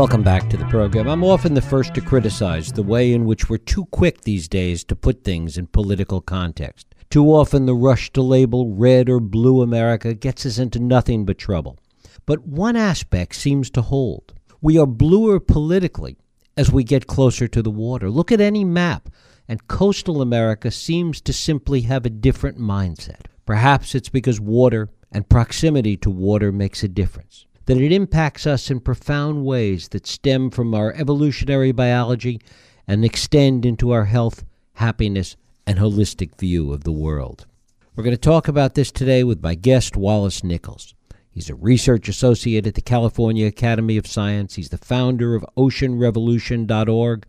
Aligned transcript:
Welcome 0.00 0.22
back 0.22 0.48
to 0.48 0.56
the 0.56 0.64
program. 0.64 1.08
I'm 1.08 1.22
often 1.22 1.52
the 1.52 1.60
first 1.60 1.92
to 1.92 2.00
criticize 2.00 2.72
the 2.72 2.82
way 2.82 3.12
in 3.12 3.26
which 3.26 3.50
we're 3.50 3.58
too 3.58 3.84
quick 3.90 4.22
these 4.22 4.48
days 4.48 4.82
to 4.84 4.96
put 4.96 5.24
things 5.24 5.58
in 5.58 5.66
political 5.66 6.22
context. 6.22 6.94
Too 7.10 7.26
often, 7.26 7.66
the 7.66 7.74
rush 7.74 8.10
to 8.12 8.22
label 8.22 8.72
red 8.72 9.10
or 9.10 9.20
blue 9.20 9.60
America 9.60 10.14
gets 10.14 10.46
us 10.46 10.56
into 10.56 10.78
nothing 10.78 11.26
but 11.26 11.36
trouble. 11.36 11.76
But 12.24 12.46
one 12.46 12.76
aspect 12.76 13.34
seems 13.34 13.68
to 13.72 13.82
hold. 13.82 14.32
We 14.62 14.78
are 14.78 14.86
bluer 14.86 15.38
politically 15.38 16.16
as 16.56 16.72
we 16.72 16.82
get 16.82 17.06
closer 17.06 17.46
to 17.48 17.60
the 17.60 17.70
water. 17.70 18.08
Look 18.08 18.32
at 18.32 18.40
any 18.40 18.64
map, 18.64 19.10
and 19.48 19.68
coastal 19.68 20.22
America 20.22 20.70
seems 20.70 21.20
to 21.20 21.34
simply 21.34 21.82
have 21.82 22.06
a 22.06 22.10
different 22.10 22.58
mindset. 22.58 23.26
Perhaps 23.44 23.94
it's 23.94 24.08
because 24.08 24.40
water 24.40 24.88
and 25.12 25.28
proximity 25.28 25.98
to 25.98 26.08
water 26.08 26.52
makes 26.52 26.82
a 26.82 26.88
difference 26.88 27.44
that 27.70 27.80
it 27.80 27.92
impacts 27.92 28.48
us 28.48 28.68
in 28.68 28.80
profound 28.80 29.44
ways 29.44 29.90
that 29.90 30.04
stem 30.04 30.50
from 30.50 30.74
our 30.74 30.92
evolutionary 30.94 31.70
biology 31.70 32.40
and 32.88 33.04
extend 33.04 33.64
into 33.64 33.92
our 33.92 34.06
health, 34.06 34.44
happiness, 34.72 35.36
and 35.68 35.78
holistic 35.78 36.36
view 36.36 36.72
of 36.72 36.82
the 36.82 36.90
world. 36.90 37.46
We're 37.94 38.02
going 38.02 38.16
to 38.16 38.20
talk 38.20 38.48
about 38.48 38.74
this 38.74 38.90
today 38.90 39.22
with 39.22 39.40
my 39.40 39.54
guest, 39.54 39.96
Wallace 39.96 40.42
Nichols. 40.42 40.96
He's 41.30 41.48
a 41.48 41.54
research 41.54 42.08
associate 42.08 42.66
at 42.66 42.74
the 42.74 42.80
California 42.80 43.46
Academy 43.46 43.96
of 43.96 44.04
Science. 44.08 44.56
He's 44.56 44.70
the 44.70 44.76
founder 44.76 45.36
of 45.36 45.46
oceanrevolution.org, 45.56 47.24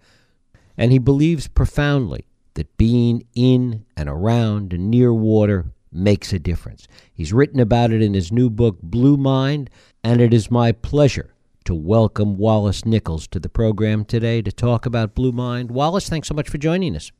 and 0.75 0.91
he 0.91 0.97
believes 0.97 1.47
profoundly 1.49 2.25
that 2.55 2.77
being 2.77 3.27
in 3.35 3.85
and 3.95 4.09
around 4.09 4.73
and 4.73 4.89
near 4.89 5.13
water 5.13 5.67
makes 5.91 6.33
a 6.33 6.39
difference. 6.39 6.87
He's 7.13 7.33
written 7.33 7.59
about 7.59 7.91
it 7.91 8.01
in 8.01 8.13
his 8.13 8.31
new 8.31 8.49
book, 8.49 8.81
Blue 8.81 9.17
Mind, 9.17 9.69
and 10.03 10.21
it 10.21 10.33
is 10.33 10.49
my 10.49 10.71
pleasure 10.71 11.33
to 11.65 11.75
welcome 11.75 12.37
Wallace 12.37 12.85
Nichols 12.85 13.27
to 13.27 13.39
the 13.39 13.49
program 13.49 14.05
today 14.05 14.41
to 14.41 14.51
talk 14.51 14.85
about 14.85 15.15
Blue 15.15 15.31
Mind. 15.31 15.71
Wallace, 15.71 16.09
thanks 16.09 16.27
so 16.27 16.33
much 16.33 16.49
for 16.49 16.57
joining 16.57 16.95
us. 16.95 17.11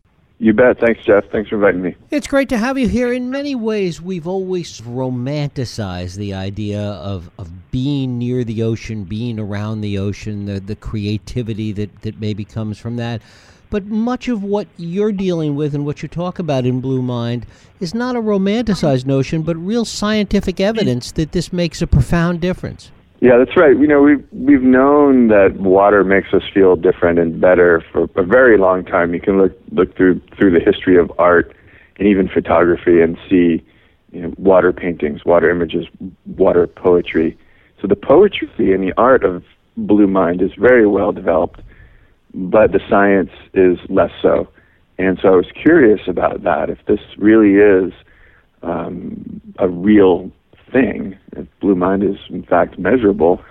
You 0.42 0.54
bet. 0.54 0.80
Thanks, 0.80 1.04
Jeff. 1.06 1.26
Thanks 1.32 1.50
for 1.50 1.56
inviting 1.58 1.84
me. 1.84 1.96
It's 2.10 2.26
great 2.26 2.50
to 2.50 2.58
have 2.58 2.76
you 2.76 2.88
here. 2.88 3.14
In 3.14 3.30
many 3.30 3.54
ways, 3.54 4.02
we've 4.02 4.28
always 4.28 4.82
romanticized 4.82 6.16
the 6.16 6.34
idea 6.34 6.82
of, 6.82 7.30
of 7.38 7.70
being 7.70 8.18
near 8.18 8.44
the 8.44 8.64
ocean, 8.64 9.04
being 9.04 9.38
around 9.38 9.82
the 9.82 10.00
ocean, 10.00 10.46
the, 10.46 10.60
the 10.60 10.76
creativity 10.76 11.72
that, 11.74 12.02
that 12.02 12.20
maybe 12.20 12.44
comes 12.44 12.80
from 12.80 12.96
that. 12.96 13.22
But 13.72 13.86
much 13.86 14.28
of 14.28 14.44
what 14.44 14.68
you're 14.76 15.14
dealing 15.14 15.56
with 15.56 15.74
and 15.74 15.86
what 15.86 16.04
you 16.04 16.10
talk 16.10 16.40
about 16.40 16.66
in 16.66 16.82
Blue 16.82 17.02
Mind 17.02 17.46
is 17.80 17.96
not 17.96 18.18
a 18.18 18.22
romanticized 18.22 19.06
notion, 19.06 19.44
but 19.44 19.56
real 19.56 19.86
scientific 19.86 20.60
evidence 20.60 21.14
that 21.14 21.32
this 21.32 21.54
makes 21.54 21.82
a 21.82 21.88
profound 21.88 22.42
difference. 22.42 22.92
Yeah, 23.22 23.38
that's 23.38 23.56
right. 23.56 23.78
You 23.78 23.88
know, 23.88 24.02
we've 24.02 24.28
we've 24.34 24.62
known 24.62 25.30
that 25.30 25.56
water 25.58 26.04
makes 26.04 26.34
us 26.34 26.42
feel 26.54 26.76
different 26.76 27.18
and 27.18 27.40
better 27.40 27.82
for 27.94 28.10
a 28.16 28.24
very 28.24 28.58
long 28.58 28.84
time. 28.84 29.14
You 29.14 29.22
can 29.22 29.38
look 29.38 29.58
look 29.72 29.96
through 29.96 30.20
through 30.38 30.52
the 30.52 30.60
history 30.60 30.98
of 30.98 31.10
art 31.18 31.56
and 31.98 32.08
even 32.08 32.28
photography 32.28 33.00
and 33.00 33.18
see 33.30 33.64
you 34.12 34.22
know, 34.22 34.34
water 34.38 34.74
paintings, 34.74 35.24
water 35.24 35.50
images, 35.50 35.86
water 36.26 36.68
poetry. 36.68 37.38
So 37.80 37.88
the 37.88 37.96
poetry 37.96 38.50
and 38.74 38.84
the 38.84 38.94
art 38.98 39.24
of 39.24 39.46
Blue 39.78 40.08
Mind 40.08 40.42
is 40.42 40.52
very 40.58 40.86
well 40.86 41.14
developed 41.14 41.62
but 42.34 42.72
the 42.72 42.80
science 42.90 43.32
is 43.54 43.78
less 43.90 44.12
so. 44.22 44.48
And 44.98 45.18
so 45.22 45.30
I 45.30 45.36
was 45.36 45.52
curious 45.54 46.02
about 46.08 46.44
that. 46.44 46.70
If 46.70 46.80
this 46.86 47.00
really 47.18 47.56
is 47.56 47.94
um, 48.62 49.42
a 49.58 49.68
real 49.68 50.32
thing, 50.72 51.18
if 51.36 51.48
Blue 51.60 51.76
Mind 51.76 52.04
is 52.04 52.18
in 52.30 52.44
fact 52.44 52.78
measurable, 52.78 53.42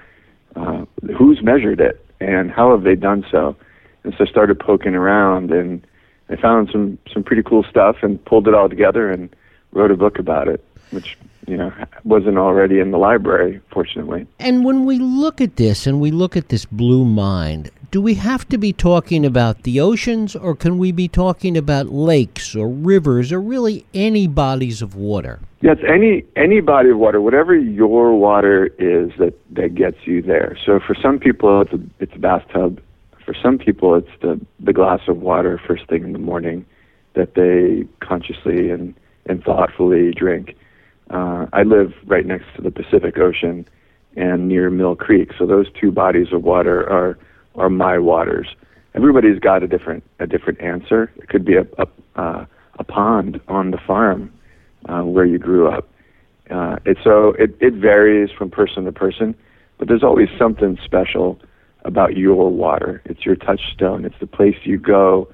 uh, 0.56 0.84
who's 1.18 1.40
measured 1.42 1.80
it 1.80 2.04
and 2.20 2.50
how 2.50 2.70
have 2.70 2.84
they 2.84 2.94
done 2.94 3.24
so? 3.30 3.56
And 4.04 4.14
so 4.16 4.24
I 4.24 4.30
started 4.30 4.58
poking 4.58 4.94
around 4.94 5.50
and 5.50 5.84
I 6.28 6.36
found 6.36 6.68
some 6.70 6.98
some 7.12 7.22
pretty 7.24 7.42
cool 7.42 7.64
stuff 7.68 7.96
and 8.02 8.24
pulled 8.24 8.46
it 8.46 8.54
all 8.54 8.68
together 8.68 9.10
and 9.10 9.28
wrote 9.72 9.90
a 9.90 9.96
book 9.96 10.18
about 10.18 10.48
it, 10.48 10.64
which 10.90 11.18
you 11.46 11.56
know 11.56 11.72
wasn't 12.04 12.38
already 12.38 12.80
in 12.80 12.90
the 12.90 12.98
library, 12.98 13.60
fortunately. 13.70 14.26
And 14.38 14.64
when 14.64 14.84
we 14.84 14.98
look 14.98 15.40
at 15.40 15.56
this 15.56 15.86
and 15.86 16.00
we 16.00 16.10
look 16.10 16.36
at 16.36 16.48
this 16.48 16.64
Blue 16.64 17.04
Mind, 17.04 17.70
do 17.90 18.00
we 18.00 18.14
have 18.14 18.48
to 18.48 18.58
be 18.58 18.72
talking 18.72 19.26
about 19.26 19.64
the 19.64 19.80
oceans 19.80 20.36
or 20.36 20.54
can 20.54 20.78
we 20.78 20.92
be 20.92 21.08
talking 21.08 21.56
about 21.56 21.88
lakes 21.88 22.54
or 22.54 22.68
rivers 22.68 23.32
or 23.32 23.40
really 23.40 23.84
any 23.92 24.28
bodies 24.28 24.80
of 24.80 24.94
water? 24.94 25.40
Yes, 25.60 25.78
any 25.86 26.24
any 26.36 26.60
body 26.60 26.90
of 26.90 26.98
water, 26.98 27.20
whatever 27.20 27.56
your 27.56 28.16
water 28.16 28.66
is 28.78 29.10
that 29.18 29.34
that 29.54 29.74
gets 29.74 30.06
you 30.06 30.22
there. 30.22 30.56
So 30.64 30.78
for 30.78 30.94
some 30.94 31.18
people 31.18 31.62
it's 31.62 31.72
a, 31.72 31.80
it's 31.98 32.14
a 32.14 32.18
bathtub. 32.18 32.80
For 33.24 33.34
some 33.34 33.58
people 33.58 33.94
it's 33.96 34.10
the 34.22 34.40
the 34.60 34.72
glass 34.72 35.00
of 35.08 35.18
water 35.18 35.60
first 35.66 35.86
thing 35.88 36.04
in 36.04 36.12
the 36.12 36.18
morning 36.18 36.64
that 37.14 37.34
they 37.34 37.86
consciously 38.06 38.70
and 38.70 38.94
and 39.26 39.42
thoughtfully 39.42 40.12
drink. 40.12 40.56
Uh, 41.10 41.46
I 41.52 41.62
live 41.64 41.92
right 42.06 42.24
next 42.24 42.46
to 42.56 42.62
the 42.62 42.70
Pacific 42.70 43.18
Ocean 43.18 43.66
and 44.16 44.48
near 44.48 44.70
Mill 44.70 44.94
Creek, 44.94 45.30
so 45.38 45.46
those 45.46 45.66
two 45.80 45.90
bodies 45.90 46.28
of 46.32 46.42
water 46.42 46.88
are 46.88 47.18
are 47.56 47.68
my 47.68 47.98
waters. 47.98 48.48
Everybody's 48.94 49.40
got 49.40 49.62
a 49.62 49.66
different 49.66 50.04
a 50.20 50.26
different 50.26 50.60
answer. 50.60 51.10
It 51.16 51.28
could 51.28 51.44
be 51.44 51.56
a 51.56 51.66
a, 51.78 51.86
uh, 52.20 52.46
a 52.78 52.84
pond 52.84 53.40
on 53.48 53.72
the 53.72 53.78
farm 53.78 54.32
uh, 54.88 55.02
where 55.02 55.24
you 55.24 55.38
grew 55.38 55.68
up. 55.68 55.88
Uh, 56.48 56.76
it, 56.84 56.96
so 57.02 57.34
it, 57.38 57.56
it 57.60 57.74
varies 57.74 58.30
from 58.36 58.50
person 58.50 58.84
to 58.84 58.92
person, 58.92 59.34
but 59.78 59.88
there's 59.88 60.02
always 60.02 60.28
something 60.38 60.78
special 60.84 61.40
about 61.84 62.16
your 62.16 62.50
water. 62.50 63.02
It's 63.04 63.24
your 63.24 63.36
touchstone. 63.36 64.04
It's 64.04 64.18
the 64.20 64.26
place 64.26 64.56
you 64.64 64.78
go 64.78 65.28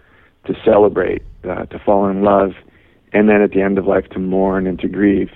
to 0.47 0.55
celebrate, 0.65 1.23
uh, 1.45 1.67
to 1.67 1.79
fall 1.79 2.07
in 2.07 2.23
love, 2.23 2.53
and 3.13 3.29
then 3.29 3.41
at 3.43 3.51
the 3.53 3.63
end 3.63 3.79
of 3.79 3.87
life 3.87 4.09
to 4.11 4.19
mourn 4.19 4.67
and 4.67 4.79
to 4.81 4.89
grieve 4.89 5.31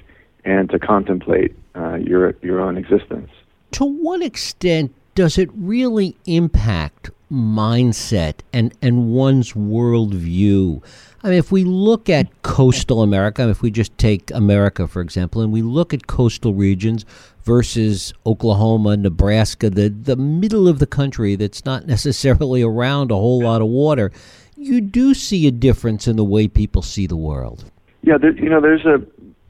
and 0.44 0.70
to 0.70 0.78
contemplate 0.78 1.54
uh, 1.74 1.94
your 1.96 2.34
your 2.42 2.60
own 2.60 2.76
existence. 2.76 3.30
To 3.72 3.84
what 3.84 4.22
extent 4.22 4.94
does 5.14 5.38
it 5.38 5.48
really 5.54 6.16
impact 6.26 7.10
mindset 7.30 8.36
and, 8.52 8.74
and 8.82 9.12
one's 9.12 9.52
worldview? 9.52 10.82
I 11.22 11.28
mean, 11.28 11.38
if 11.38 11.52
we 11.52 11.64
look 11.64 12.08
at 12.08 12.42
coastal 12.42 13.02
America, 13.02 13.48
if 13.48 13.62
we 13.62 13.70
just 13.70 13.96
take 13.98 14.30
America, 14.32 14.88
for 14.88 15.00
example, 15.00 15.42
and 15.42 15.52
we 15.52 15.62
look 15.62 15.92
at 15.92 16.06
coastal 16.06 16.54
regions 16.54 17.04
versus 17.42 18.12
Oklahoma, 18.26 18.96
Nebraska, 18.96 19.70
the, 19.70 19.88
the 19.88 20.16
middle 20.16 20.66
of 20.66 20.78
the 20.78 20.86
country 20.86 21.36
that's 21.36 21.64
not 21.64 21.86
necessarily 21.94 22.62
around 22.62 23.10
a 23.10 23.16
whole 23.16 23.42
lot 23.42 23.60
of 23.60 23.68
water, 23.68 24.10
you 24.56 24.80
do 24.80 25.14
see 25.14 25.46
a 25.46 25.50
difference 25.50 26.08
in 26.08 26.16
the 26.16 26.24
way 26.24 26.48
people 26.48 26.82
see 26.82 27.06
the 27.06 27.16
world. 27.16 27.70
Yeah, 28.02 28.16
there, 28.18 28.32
you 28.32 28.48
know, 28.48 28.60
there's 28.60 28.84
a, 28.86 29.02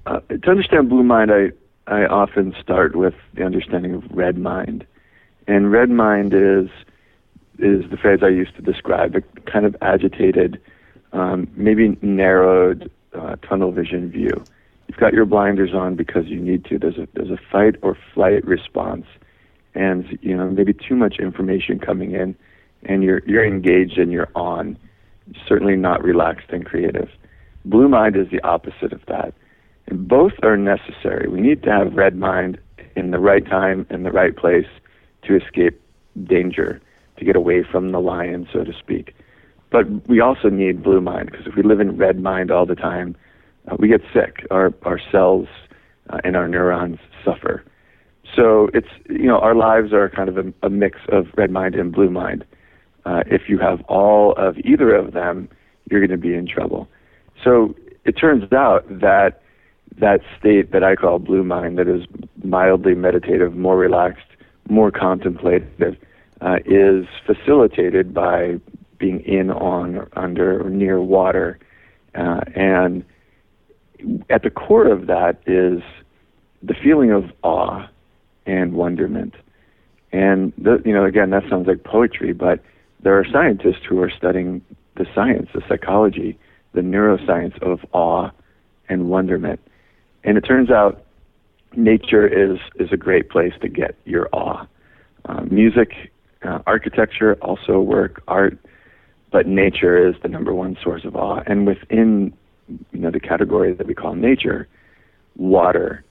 uh, 0.07 0.21
to 0.21 0.51
understand 0.51 0.89
Blue 0.89 1.03
Mind, 1.03 1.31
I, 1.31 1.51
I 1.87 2.07
often 2.07 2.55
start 2.61 2.97
with 2.97 3.15
the 3.35 3.45
understanding 3.45 3.95
of 3.95 4.05
red 4.11 4.39
mind. 4.39 4.87
And 5.47 5.71
red 5.71 5.91
mind 5.91 6.33
is 6.35 6.69
is 7.59 7.91
the 7.91 7.97
phrase 7.97 8.21
I 8.23 8.29
use 8.29 8.49
to 8.57 8.63
describe 8.63 9.15
a 9.15 9.21
kind 9.51 9.67
of 9.67 9.77
agitated, 9.83 10.59
um, 11.13 11.47
maybe 11.55 11.99
narrowed 12.01 12.91
uh, 13.13 13.37
tunnel 13.37 13.71
vision 13.71 14.11
view. 14.11 14.45
You've 14.89 14.97
got 14.97 15.13
your 15.13 15.27
blinders 15.27 15.75
on 15.75 15.95
because 15.95 16.27
you 16.27 16.41
need 16.41 16.65
to. 16.67 16.79
There's 16.79 16.99
a 16.99 17.07
there's 17.15 17.31
a 17.31 17.39
fight 17.51 17.77
or 17.83 17.97
flight 18.15 18.45
response, 18.47 19.07
and 19.75 20.19
you 20.23 20.37
know 20.37 20.49
maybe 20.49 20.73
too 20.73 20.97
much 20.97 21.19
information 21.19 21.79
coming 21.79 22.13
in, 22.13 22.35
and 22.85 23.03
you're 23.03 23.23
you're 23.27 23.45
engaged 23.45 23.99
and 23.99 24.11
you're 24.11 24.31
on. 24.35 24.79
Certainly 25.47 25.77
not 25.77 26.03
relaxed 26.03 26.51
and 26.51 26.65
creative. 26.65 27.09
Blue 27.65 27.89
mind 27.89 28.17
is 28.17 28.31
the 28.31 28.41
opposite 28.43 28.93
of 28.93 29.05
that. 29.07 29.35
Both 29.91 30.33
are 30.43 30.57
necessary. 30.57 31.29
We 31.29 31.41
need 31.41 31.63
to 31.65 31.71
have 31.71 31.95
red 31.95 32.17
mind 32.17 32.59
in 32.97 33.11
the 33.11 33.19
right 33.19 33.45
time, 33.45 33.87
and 33.91 34.05
the 34.05 34.11
right 34.11 34.37
place, 34.37 34.67
to 35.23 35.37
escape 35.37 35.81
danger, 36.25 36.81
to 37.19 37.25
get 37.25 37.37
away 37.37 37.63
from 37.63 37.93
the 37.93 38.01
lion, 38.01 38.49
so 38.53 38.65
to 38.65 38.73
speak. 38.73 39.15
But 39.71 39.87
we 40.09 40.21
also 40.21 40.49
need 40.49 40.83
blue 40.83 41.01
mind 41.01 41.31
because 41.31 41.47
if 41.47 41.55
we 41.55 41.63
live 41.63 41.81
in 41.81 41.97
red 41.97 42.21
mind 42.21 42.51
all 42.51 42.67
the 42.67 42.75
time, 42.75 43.17
uh, 43.71 43.77
we 43.79 43.89
get 43.89 44.01
sick. 44.13 44.47
Our 44.51 44.73
our 44.83 45.01
cells 45.13 45.47
uh, 46.11 46.19
and 46.25 46.37
our 46.37 46.49
neurons 46.49 46.99
suffer. 47.25 47.65
So 48.35 48.69
it's 48.75 48.89
you 49.09 49.27
know 49.27 49.39
our 49.39 49.55
lives 49.55 49.93
are 49.93 50.09
kind 50.09 50.29
of 50.29 50.39
a, 50.39 50.53
a 50.63 50.71
mix 50.71 50.99
of 51.11 51.27
red 51.37 51.51
mind 51.51 51.75
and 51.77 51.93
blue 51.93 52.11
mind. 52.11 52.45
Uh, 53.05 53.23
if 53.27 53.43
you 53.49 53.59
have 53.59 53.81
all 53.83 54.33
of 54.37 54.59
either 54.59 54.95
of 54.95 55.13
them, 55.13 55.49
you're 55.91 56.01
going 56.01 56.11
to 56.11 56.19
be 56.19 56.35
in 56.35 56.47
trouble. 56.47 56.89
So 57.43 57.75
it 58.05 58.13
turns 58.13 58.53
out 58.53 58.85
that 58.89 59.40
that 59.99 60.21
state 60.39 60.73
that 60.73 60.83
I 60.83 60.97
call 60.97 61.19
blue 61.19 61.45
mind, 61.45 61.79
that 61.79 61.89
is 61.89 62.07
mildly 62.43 62.95
meditative, 62.95 63.55
more 63.57 63.77
relaxed, 63.77 64.27
more 64.69 64.91
contemplative 64.91 65.97
uh, 66.41 66.57
is 66.65 67.07
facilitated 67.27 68.15
by 68.15 68.59
being 68.99 69.21
in, 69.21 69.51
on, 69.51 70.09
under, 70.15 70.65
or 70.65 70.71
near 70.71 71.01
water. 71.01 71.59
Uh, 72.15 72.41
and 72.55 73.05
at 74.29 74.43
the 74.43 74.51
core 74.51 74.87
of 74.87 75.07
that 75.07 75.41
is 75.47 75.83
the 76.63 76.75
feeling 76.75 77.11
of 77.11 77.25
awe 77.43 77.87
and 78.47 78.75
wonderment. 78.75 79.35
And 80.13 80.53
the, 80.59 80.83
you 80.85 80.93
know, 80.93 81.05
again, 81.05 81.31
that 81.31 81.45
sounds 81.49 81.67
like 81.67 81.85
poetry, 81.85 82.33
but 82.33 82.61
there 83.03 83.19
are 83.19 83.25
scientists 83.25 83.85
who 83.89 84.01
are 84.01 84.11
studying 84.11 84.63
the 84.97 85.07
science, 85.15 85.49
the 85.55 85.63
psychology, 85.69 86.39
the 86.73 86.81
neuroscience 86.81 87.61
of 87.63 87.81
awe 87.93 88.31
and 88.89 89.09
wonderment. 89.09 89.61
And 90.25 90.37
it 90.37 90.43
turns 90.43 90.71
out 90.71 91.03
nature 91.77 92.27
is 92.27 92.59
is 92.77 92.93
a 92.93 92.97
great 92.97 93.31
place 93.31 93.53
to 93.63 93.69
get 93.69 93.97
your 94.05 94.29
awe. 94.33 94.67
Uh, 95.27 95.43
music, 95.51 96.13
uh, 96.43 96.61
architecture, 96.67 97.35
also 97.43 97.81
work, 97.81 98.23
art, 98.27 98.59
but 99.31 99.47
nature 99.47 100.09
is 100.09 100.15
the 100.23 100.29
number 100.29 100.55
one 100.55 100.77
source 100.83 101.05
of 101.05 101.15
awe. 101.17 101.41
And 101.47 101.67
within 101.67 102.33
you 102.69 103.01
know 103.01 103.11
the 103.11 103.21
category 103.21 103.75
that 103.75 103.87
we 103.87 103.95
call 103.95 104.15
nature, 104.15 104.69
water 105.37 106.05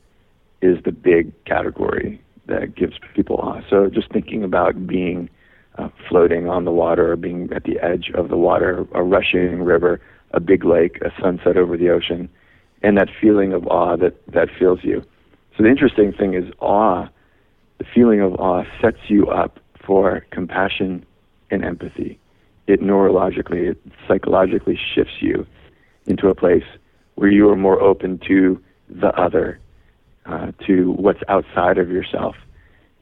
is 0.61 0.77
the 0.83 0.91
big 0.91 1.31
category 1.45 2.21
that 2.47 2.75
gives 2.75 2.94
people 3.15 3.38
awe. 3.38 3.61
So 3.69 3.89
just 3.89 4.11
thinking 4.11 4.44
about 4.44 4.88
being 4.88 5.29
uh, 5.77 5.89
floating 6.09 6.50
on 6.50 6.65
the 6.65 6.71
water 6.71 7.11
or 7.11 7.15
being 7.15 7.50
at 7.53 7.63
the 7.63 7.79
edge 7.79 8.11
of 8.13 8.29
the 8.29 8.38
water, 8.38 8.85
a 8.94 9.03
rushing 9.03 9.63
river, 9.63 10.01
a 10.31 10.39
big 10.39 10.65
lake, 10.65 11.00
a 11.01 11.11
sunset 11.21 11.57
over 11.57 11.77
the 11.77 11.89
ocean, 11.89 12.29
and 12.81 12.98
that 12.98 13.10
feeling 13.22 13.54
of 13.54 13.68
awe 13.68 13.96
that, 13.98 14.16
that 14.28 14.50
fills 14.58 14.80
you. 14.84 15.04
So 15.58 15.64
the 15.64 15.70
interesting 15.70 16.14
thing 16.14 16.34
is 16.34 16.46
awe, 16.60 17.08
the 17.78 17.86
feeling 17.94 18.22
of 18.22 18.34
awe 18.36 18.64
sets 18.81 18.98
you 19.08 19.28
up 19.28 19.60
for 19.86 20.26
compassion 20.31 21.06
and 21.52 21.64
empathy. 21.64 22.20
It 22.68 22.81
neurologically, 22.81 23.72
it 23.72 23.78
psychologically 24.08 24.80
shifts 24.96 25.16
you 25.20 25.46
into 26.06 26.28
a 26.28 26.36
place 26.36 26.64
where 27.16 27.30
you 27.30 27.50
are 27.50 27.56
more 27.56 27.81
open 27.81 28.20
to 28.28 28.62
the 28.90 29.10
other, 29.20 29.60
uh, 30.26 30.52
to 30.68 30.92
what's 30.94 31.22
outside 31.28 31.78
of 31.78 31.90
yourself. 31.90 32.36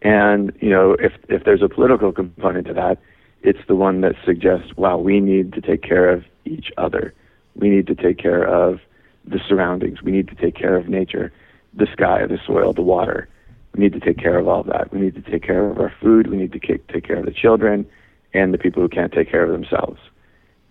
And 0.01 0.51
you 0.59 0.69
know, 0.69 0.93
if 0.93 1.13
if 1.27 1.43
there's 1.43 1.61
a 1.61 1.69
political 1.69 2.11
component 2.11 2.67
to 2.67 2.73
that, 2.73 2.99
it's 3.41 3.59
the 3.67 3.75
one 3.75 4.01
that 4.01 4.15
suggests, 4.25 4.75
wow, 4.75 4.97
we 4.97 5.19
need 5.19 5.53
to 5.53 5.61
take 5.61 5.81
care 5.81 6.09
of 6.09 6.23
each 6.45 6.71
other. 6.77 7.13
We 7.55 7.69
need 7.69 7.87
to 7.87 7.95
take 7.95 8.17
care 8.17 8.43
of 8.43 8.79
the 9.27 9.39
surroundings. 9.47 10.01
We 10.01 10.11
need 10.11 10.27
to 10.29 10.35
take 10.35 10.55
care 10.55 10.75
of 10.75 10.87
nature, 10.87 11.31
the 11.73 11.87
sky, 11.91 12.25
the 12.25 12.39
soil, 12.45 12.73
the 12.73 12.81
water. 12.81 13.27
We 13.73 13.83
need 13.83 13.93
to 13.93 13.99
take 13.99 14.17
care 14.17 14.37
of 14.37 14.47
all 14.47 14.63
that. 14.63 14.91
We 14.91 14.99
need 14.99 15.15
to 15.15 15.31
take 15.31 15.43
care 15.43 15.69
of 15.69 15.79
our 15.79 15.93
food. 16.01 16.27
We 16.27 16.37
need 16.37 16.51
to 16.53 16.59
take 16.59 17.03
care 17.03 17.17
of 17.17 17.25
the 17.25 17.31
children 17.31 17.85
and 18.33 18.53
the 18.53 18.57
people 18.57 18.81
who 18.81 18.89
can't 18.89 19.11
take 19.11 19.29
care 19.29 19.43
of 19.43 19.51
themselves. 19.51 19.99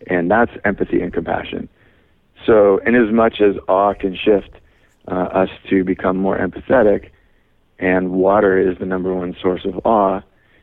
And 0.08 0.31
that's 0.31 0.53
empathy 0.64 1.00
and 1.00 1.12
compassion. 1.12 1.69
So, 2.44 2.79
in 2.79 2.94
as 2.94 3.12
much 3.12 3.41
as 3.41 3.56
awe 3.67 3.94
can 3.94 4.14
shift 4.14 4.50
uh, 5.08 5.14
us 5.14 5.49
to 5.70 5.85
become 5.85 6.17
more 6.17 6.38
empathetic, 6.38 7.11
and 7.79 8.11
water 8.11 8.58
is 8.58 8.79
the 8.79 8.87
number 8.87 9.14
one 9.14 9.35
source 9.41 9.64
of 9.64 9.81
awe, 9.85 10.20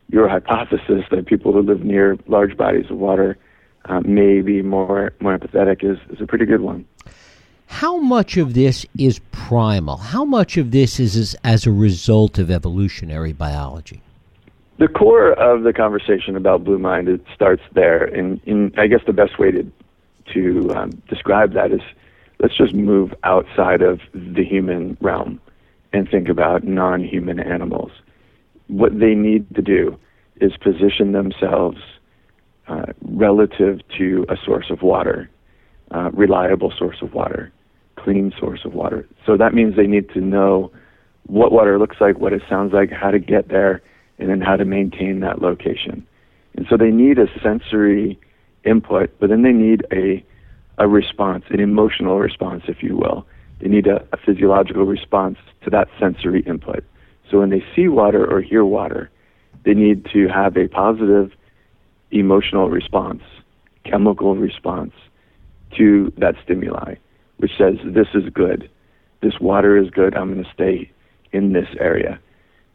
your 0.10 0.28
hypothesis 0.28 1.04
that 1.10 1.26
people 1.26 1.52
who 1.52 1.62
live 1.62 1.84
near 1.84 2.18
large 2.28 2.56
bodies 2.56 2.86
of 2.90 2.98
water 2.98 3.38
uh, 3.86 4.02
may 4.02 4.42
be 4.42 4.62
more 4.62 5.14
more 5.20 5.38
empathetic 5.38 5.84
is, 5.84 5.98
is 6.10 6.22
a 6.22 6.28
pretty 6.28 6.46
good 6.46 6.62
one. 6.62 6.86
How 7.68 7.98
much 7.98 8.38
of 8.38 8.54
this 8.54 8.86
is 8.98 9.20
primal? 9.32 9.98
How 9.98 10.24
much 10.26 10.58
of 10.58 10.72
this 10.72 11.00
is 11.00 11.36
as, 11.44 11.66
a 11.66 11.72
result 11.72 12.40
of 12.40 12.52
evolutionary 12.52 13.34
biology? 13.34 14.02
The 14.78 14.88
core 14.88 15.34
of 15.34 15.64
the 15.64 15.74
conversation 15.74 16.36
about 16.36 16.64
blue 16.64 16.80
mind 16.80 17.08
it 17.08 17.22
starts 17.34 17.64
there, 17.74 18.04
and, 18.04 18.42
and 18.46 18.74
I 18.78 18.88
guess 18.88 19.02
the 19.06 19.14
best 19.14 19.40
way 19.40 19.52
to 19.52 19.72
to 20.34 20.72
um, 20.74 20.90
describe 21.10 21.54
that 21.54 21.72
is 21.72 21.82
let's 22.40 22.56
just 22.56 22.74
move 22.74 23.14
outside 23.24 23.82
of 23.82 24.00
the 24.14 24.44
human 24.44 24.98
realm 25.02 25.40
and 25.92 26.10
think 26.10 26.30
about 26.30 26.64
non-human 26.64 27.40
animals. 27.40 27.92
What 28.68 29.00
they 29.00 29.14
need 29.14 29.54
to 29.56 29.62
do 29.62 30.00
is 30.42 30.54
position 30.58 31.12
themselves 31.12 31.78
uh, 32.68 32.88
relative 33.02 33.82
to 33.98 34.26
a 34.30 34.38
source 34.44 34.70
of 34.70 34.82
water, 34.82 35.30
uh, 35.94 36.10
reliable 36.12 36.74
source 36.78 36.98
of 37.02 37.14
water, 37.14 37.52
clean 37.96 38.34
source 38.40 38.62
of 38.66 38.74
water. 38.74 39.08
So 39.26 39.38
that 39.38 39.54
means 39.54 39.76
they 39.76 39.88
need 39.88 40.10
to 40.10 40.22
know 40.22 40.72
what 41.28 41.52
water 41.52 41.80
looks 41.80 41.98
like, 42.02 42.18
what 42.18 42.34
it 42.34 42.42
sounds 42.50 42.74
like, 42.74 42.92
how 42.92 43.12
to 43.12 43.20
get 43.20 43.48
there, 43.50 43.82
and 44.20 44.30
then 44.30 44.42
how 44.42 44.56
to 44.56 44.66
maintain 44.66 45.20
that 45.22 45.42
location. 45.42 46.06
And 46.56 46.66
so 46.70 46.78
they 46.78 46.92
need 46.92 47.18
a 47.20 47.28
sensory 47.42 48.20
input, 48.66 49.12
but 49.20 49.30
then 49.30 49.44
they 49.44 49.52
need 49.52 49.86
a 49.92 50.24
a 50.80 50.88
response, 50.88 51.44
an 51.52 51.60
emotional 51.60 52.18
response, 52.18 52.64
if 52.68 52.82
you 52.82 52.98
will. 52.98 53.28
They 53.62 53.68
need 53.68 53.86
a, 53.86 54.04
a 54.12 54.18
physiological 54.18 54.86
response 54.86 55.38
to 55.64 55.70
that 55.70 55.88
sensory 56.00 56.42
input. 56.48 56.84
So 57.30 57.40
when 57.40 57.52
they 57.52 57.64
see 57.76 57.88
water 57.88 58.26
or 58.26 58.42
hear 58.42 58.66
water, 58.66 59.12
they 59.66 59.76
need 59.76 60.08
to 60.14 60.28
have 60.30 60.58
a 60.58 60.68
positive 60.68 61.32
emotional 62.10 62.72
response, 62.72 63.22
chemical 63.86 64.36
response 64.36 64.94
to 65.78 66.12
that 66.18 66.36
stimuli, 66.44 66.96
which 67.38 67.52
says, 67.58 67.76
This 67.86 68.08
is 68.14 68.30
good. 68.34 68.70
This 69.22 69.40
water 69.40 69.78
is 69.78 69.90
good. 69.90 70.16
I'm 70.16 70.34
going 70.34 70.44
to 70.44 70.52
stay 70.54 70.92
in 71.32 71.54
this 71.54 71.68
area. 71.80 72.20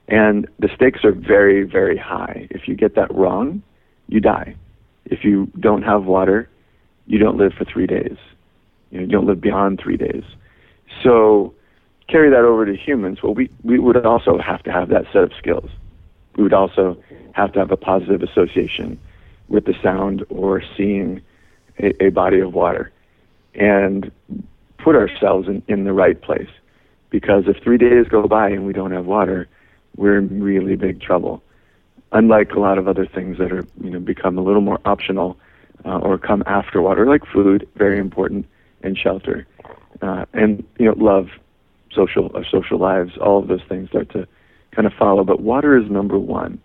And 0.09 0.49
the 0.59 0.69
stakes 0.75 1.05
are 1.05 1.13
very, 1.13 1.65
very 1.65 1.99
high. 1.99 2.49
If 2.51 2.67
you 2.67 2.75
get 2.75 2.95
that 2.95 3.15
wrong, 3.15 3.63
you 4.09 4.21
die. 4.21 4.57
If 5.05 5.23
you 5.23 5.51
don't 5.61 5.83
have 5.83 6.05
water, 6.05 6.49
you 7.07 7.19
don't 7.19 7.37
live 7.37 7.53
for 7.53 7.65
three 7.65 7.87
days. 7.87 8.17
You, 8.91 8.99
know, 8.99 9.07
you 9.07 9.13
don't 9.13 9.27
live 9.27 9.41
beyond 9.41 9.81
three 9.83 9.97
days. 9.99 10.25
So 11.03 11.55
carry 12.09 12.31
that 12.31 12.45
over 12.45 12.65
to 12.65 12.75
humans. 12.75 13.19
Well, 13.23 13.35
we, 13.35 13.51
we 13.63 13.79
would 13.79 14.05
also 14.05 14.39
have 14.39 14.63
to 14.63 14.73
have 14.73 14.89
that 14.89 15.05
set 15.13 15.23
of 15.23 15.33
skills. 15.39 15.71
We 16.37 16.43
would 16.43 16.55
also 16.55 16.97
have 17.33 17.53
to 17.53 17.59
have 17.59 17.71
a 17.71 17.77
positive 17.77 18.23
association 18.23 18.99
with 19.49 19.65
the 19.67 19.75
sound 19.83 20.25
or 20.31 20.63
seeing 20.77 21.21
a, 21.79 22.05
a 22.07 22.11
body 22.11 22.41
of 22.41 22.55
water 22.55 22.93
and 23.55 24.11
put 24.79 24.95
ourselves 24.95 25.49
in, 25.49 25.63
in 25.69 25.85
the 25.85 25.93
right 25.93 26.21
place. 26.21 26.49
Because 27.11 27.45
if 27.47 27.63
three 27.63 27.79
days 27.79 28.07
go 28.09 28.27
by 28.27 28.49
and 28.49 28.67
we 28.67 28.73
don't 28.73 28.93
have 28.93 29.07
water, 29.07 29.49
we're 29.97 30.19
in 30.19 30.43
really 30.43 30.77
big 30.77 31.01
trouble. 31.01 31.43
Unlike 32.13 32.53
a 32.53 32.61
lot 32.61 32.79
of 32.79 32.87
other 32.87 33.07
things 33.07 33.39
that 33.39 33.53
are, 33.53 33.65
you 33.83 33.91
know, 33.91 34.01
become 34.01 34.39
a 34.39 34.43
little 34.43 34.61
more 34.61 34.79
optional 34.85 35.39
uh, 35.85 35.99
or 35.99 36.19
come 36.19 36.43
after 36.47 36.81
water, 36.83 37.07
like 37.07 37.25
food, 37.27 37.69
very 37.77 37.99
important, 37.99 38.47
and 38.83 38.97
shelter 38.97 39.47
uh, 40.03 40.25
and 40.33 40.65
you 40.79 40.87
know 40.87 40.95
love, 40.97 41.29
social 41.93 42.31
our 42.35 42.45
social 42.45 42.79
lives, 42.79 43.17
all 43.19 43.39
of 43.39 43.49
those 43.49 43.63
things 43.69 43.89
start 43.89 44.11
to 44.11 44.27
kind 44.73 44.87
of 44.87 44.93
follow. 44.93 45.25
But 45.25 45.41
water 45.41 45.77
is 45.77 45.91
number 45.91 46.19
one, 46.19 46.61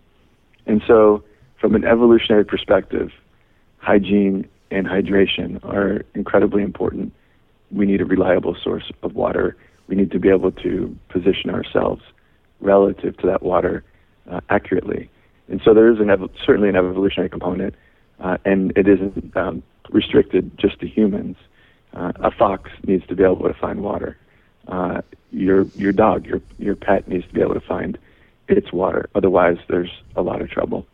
and 0.66 0.82
so 0.86 1.22
from 1.60 1.74
an 1.74 1.84
evolutionary 1.84 2.44
perspective, 2.44 3.10
hygiene 3.78 4.48
and 4.74 4.88
hydration 4.88 5.64
are 5.64 6.04
incredibly 6.14 6.62
important. 6.62 7.12
We 7.70 7.86
need 7.86 8.00
a 8.00 8.04
reliable 8.04 8.56
source 8.56 8.90
of 9.02 9.14
water. 9.14 9.56
We 9.86 9.94
need 9.94 10.10
to 10.10 10.18
be 10.18 10.30
able 10.30 10.50
to 10.50 10.96
position 11.08 11.50
ourselves 11.50 12.02
relative 12.60 13.16
to 13.18 13.26
that 13.28 13.42
water 13.42 13.84
uh, 14.28 14.40
accurately. 14.50 15.08
And 15.48 15.60
so 15.64 15.74
there 15.74 15.92
is 15.92 16.00
an 16.00 16.10
ev- 16.10 16.30
certainly 16.44 16.68
an 16.68 16.76
evolutionary 16.76 17.30
component, 17.30 17.74
uh, 18.18 18.38
and 18.44 18.72
it 18.76 18.88
isn't 18.88 19.36
um, 19.36 19.62
restricted 19.90 20.58
just 20.58 20.80
to 20.80 20.88
humans. 20.88 21.36
Uh, 21.92 22.12
a 22.16 22.30
fox 22.32 22.70
needs 22.84 23.06
to 23.06 23.14
be 23.14 23.22
able 23.22 23.46
to 23.46 23.54
find 23.54 23.80
water. 23.80 24.16
Uh, 24.66 25.02
your 25.30 25.66
your 25.76 25.92
dog, 25.92 26.26
your 26.26 26.40
your 26.58 26.74
pet 26.74 27.06
needs 27.06 27.26
to 27.26 27.34
be 27.34 27.42
able 27.42 27.54
to 27.54 27.60
find 27.60 27.98
its 28.48 28.72
water. 28.72 29.08
Otherwise, 29.14 29.58
there's 29.68 29.92
a 30.16 30.22
lot 30.22 30.40
of 30.40 30.50
trouble. 30.50 30.86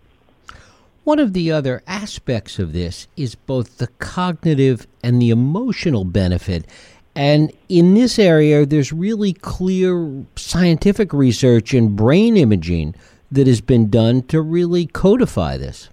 One 1.10 1.18
of 1.18 1.32
the 1.32 1.50
other 1.50 1.82
aspects 1.88 2.60
of 2.60 2.72
this 2.72 3.08
is 3.16 3.34
both 3.34 3.78
the 3.78 3.88
cognitive 3.98 4.86
and 5.02 5.20
the 5.20 5.30
emotional 5.30 6.04
benefit. 6.04 6.68
And 7.16 7.52
in 7.68 7.94
this 7.94 8.16
area, 8.16 8.64
there's 8.64 8.92
really 8.92 9.32
clear 9.32 10.24
scientific 10.36 11.12
research 11.12 11.74
and 11.74 11.96
brain 11.96 12.36
imaging 12.36 12.94
that 13.32 13.48
has 13.48 13.60
been 13.60 13.90
done 13.90 14.22
to 14.28 14.40
really 14.40 14.86
codify 14.86 15.56
this. 15.56 15.88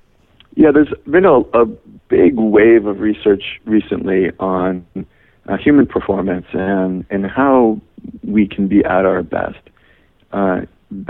Yeah, 0.53 0.69
there's 0.69 0.93
been 1.09 1.25
a, 1.25 1.39
a 1.39 1.65
big 2.09 2.35
wave 2.35 2.85
of 2.85 2.99
research 2.99 3.59
recently 3.65 4.29
on 4.39 4.85
uh, 5.47 5.57
human 5.57 5.87
performance 5.87 6.45
and, 6.53 7.07
and 7.09 7.25
how 7.25 7.81
we 8.23 8.47
can 8.47 8.67
be 8.67 8.85
at 8.85 9.03
our 9.03 9.23
best. 9.23 9.57
Uh, 10.31 10.61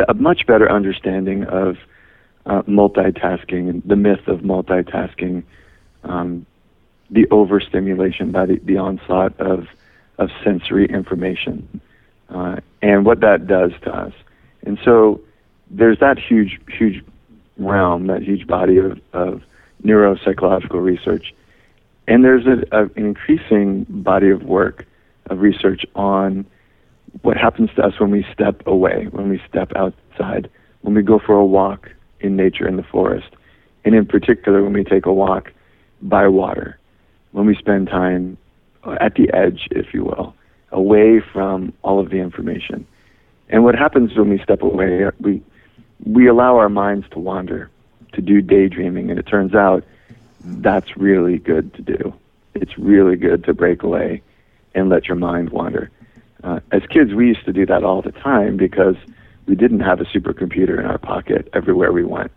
a 0.08 0.14
much 0.14 0.48
better 0.48 0.72
understanding 0.72 1.44
of 1.44 1.76
uh, 2.48 2.62
multitasking, 2.63 3.82
the 3.86 3.96
myth 3.96 4.27
of 4.27 4.39
multitasking, 4.39 5.44
um, 6.04 6.46
the 7.10 7.27
overstimulation 7.30 8.32
by 8.32 8.46
the, 8.46 8.58
the 8.63 8.77
onslaught 8.77 9.38
of, 9.39 9.68
of 10.18 10.30
sensory 10.44 10.86
information, 10.86 11.82
uh, 12.30 12.58
and 12.82 13.06
what 13.06 13.20
that 13.20 13.48
does 13.48 13.72
to 13.84 13.94
us. 13.94 14.13
And 14.66 14.80
so 14.84 15.22
there's 15.70 16.00
that 16.00 16.18
huge, 16.18 16.60
huge 16.70 17.04
realm, 17.58 18.08
that 18.08 18.24
huge 18.24 18.48
body 18.48 18.77
of, 18.77 19.00
of 19.13 19.44
neuropsychological 19.84 20.82
research. 20.82 21.34
And 22.08 22.24
there's 22.24 22.46
a, 22.46 22.63
a, 22.72 22.84
an 22.84 22.92
increasing 22.96 23.86
body 23.89 24.30
of 24.30 24.44
work, 24.44 24.86
of 25.30 25.42
research 25.42 25.86
on 25.96 26.46
what 27.24 27.36
happens 27.36 27.70
to 27.75 27.84
us 27.84 28.00
when 28.00 28.12
we 28.12 28.25
step 28.32 28.66
away, 28.66 29.08
when 29.12 29.27
we 29.27 29.42
step 29.50 29.74
outside, 29.75 30.50
when 30.82 30.94
we 30.94 31.01
go 31.01 31.20
for 31.20 31.36
a 31.36 31.46
walk 31.46 31.89
in 32.20 32.36
nature 32.36 32.68
in 32.68 32.78
the 32.78 32.84
forest, 32.84 33.30
and 33.86 33.96
in 33.96 34.06
particular 34.06 34.64
when 34.64 34.74
we 34.74 34.84
take 34.84 35.06
a 35.06 35.14
walk 35.14 35.52
by 36.02 36.28
water, 36.28 36.80
when 37.32 37.46
we 37.46 37.56
spend 37.56 37.88
time 37.88 38.38
at 39.00 39.16
the 39.16 39.32
edge, 39.34 39.68
if 39.72 39.94
you 39.94 40.04
will, 40.04 40.34
away 40.72 41.20
from 41.20 41.74
all 41.84 42.00
of 42.00 42.10
the 42.10 42.18
information. 42.18 42.86
And 43.50 43.64
what 43.64 43.76
happens 43.76 44.16
when 44.16 44.30
we 44.30 44.40
step 44.40 44.62
away, 44.62 45.10
we 45.20 45.42
we 46.04 46.28
allow 46.28 46.58
our 46.58 46.70
minds 46.70 47.08
to 47.12 47.20
wander, 47.20 47.70
to 48.14 48.22
do 48.22 48.42
daydreaming, 48.42 49.10
and 49.10 49.20
it 49.20 49.26
turns 49.26 49.56
out 49.56 49.84
that's 50.44 50.96
really 50.96 51.40
good 51.40 51.74
to 51.74 51.82
do. 51.82 52.14
It's 52.54 52.78
really 52.78 53.16
good 53.16 53.44
to 53.46 53.54
break 53.54 53.84
away 53.84 54.22
and 54.76 54.90
let 54.90 55.08
your 55.08 55.16
mind 55.16 55.50
wander. 55.50 55.90
Uh, 56.44 56.60
as 56.72 56.84
kids, 56.90 57.14
we 57.14 57.28
used 57.28 57.46
to 57.46 57.54
do 57.54 57.66
that 57.66 57.84
all 57.84 58.02
the 58.02 58.12
time 58.12 58.58
because 58.58 58.96
we 59.48 59.56
didn't 59.56 59.80
have 59.80 60.00
a 60.00 60.06
supercomputer 60.06 60.80
in 60.80 60.86
our 60.86 60.98
pocket 60.98 61.50
everywhere 61.54 61.92
we 61.92 62.04
went. 62.04 62.32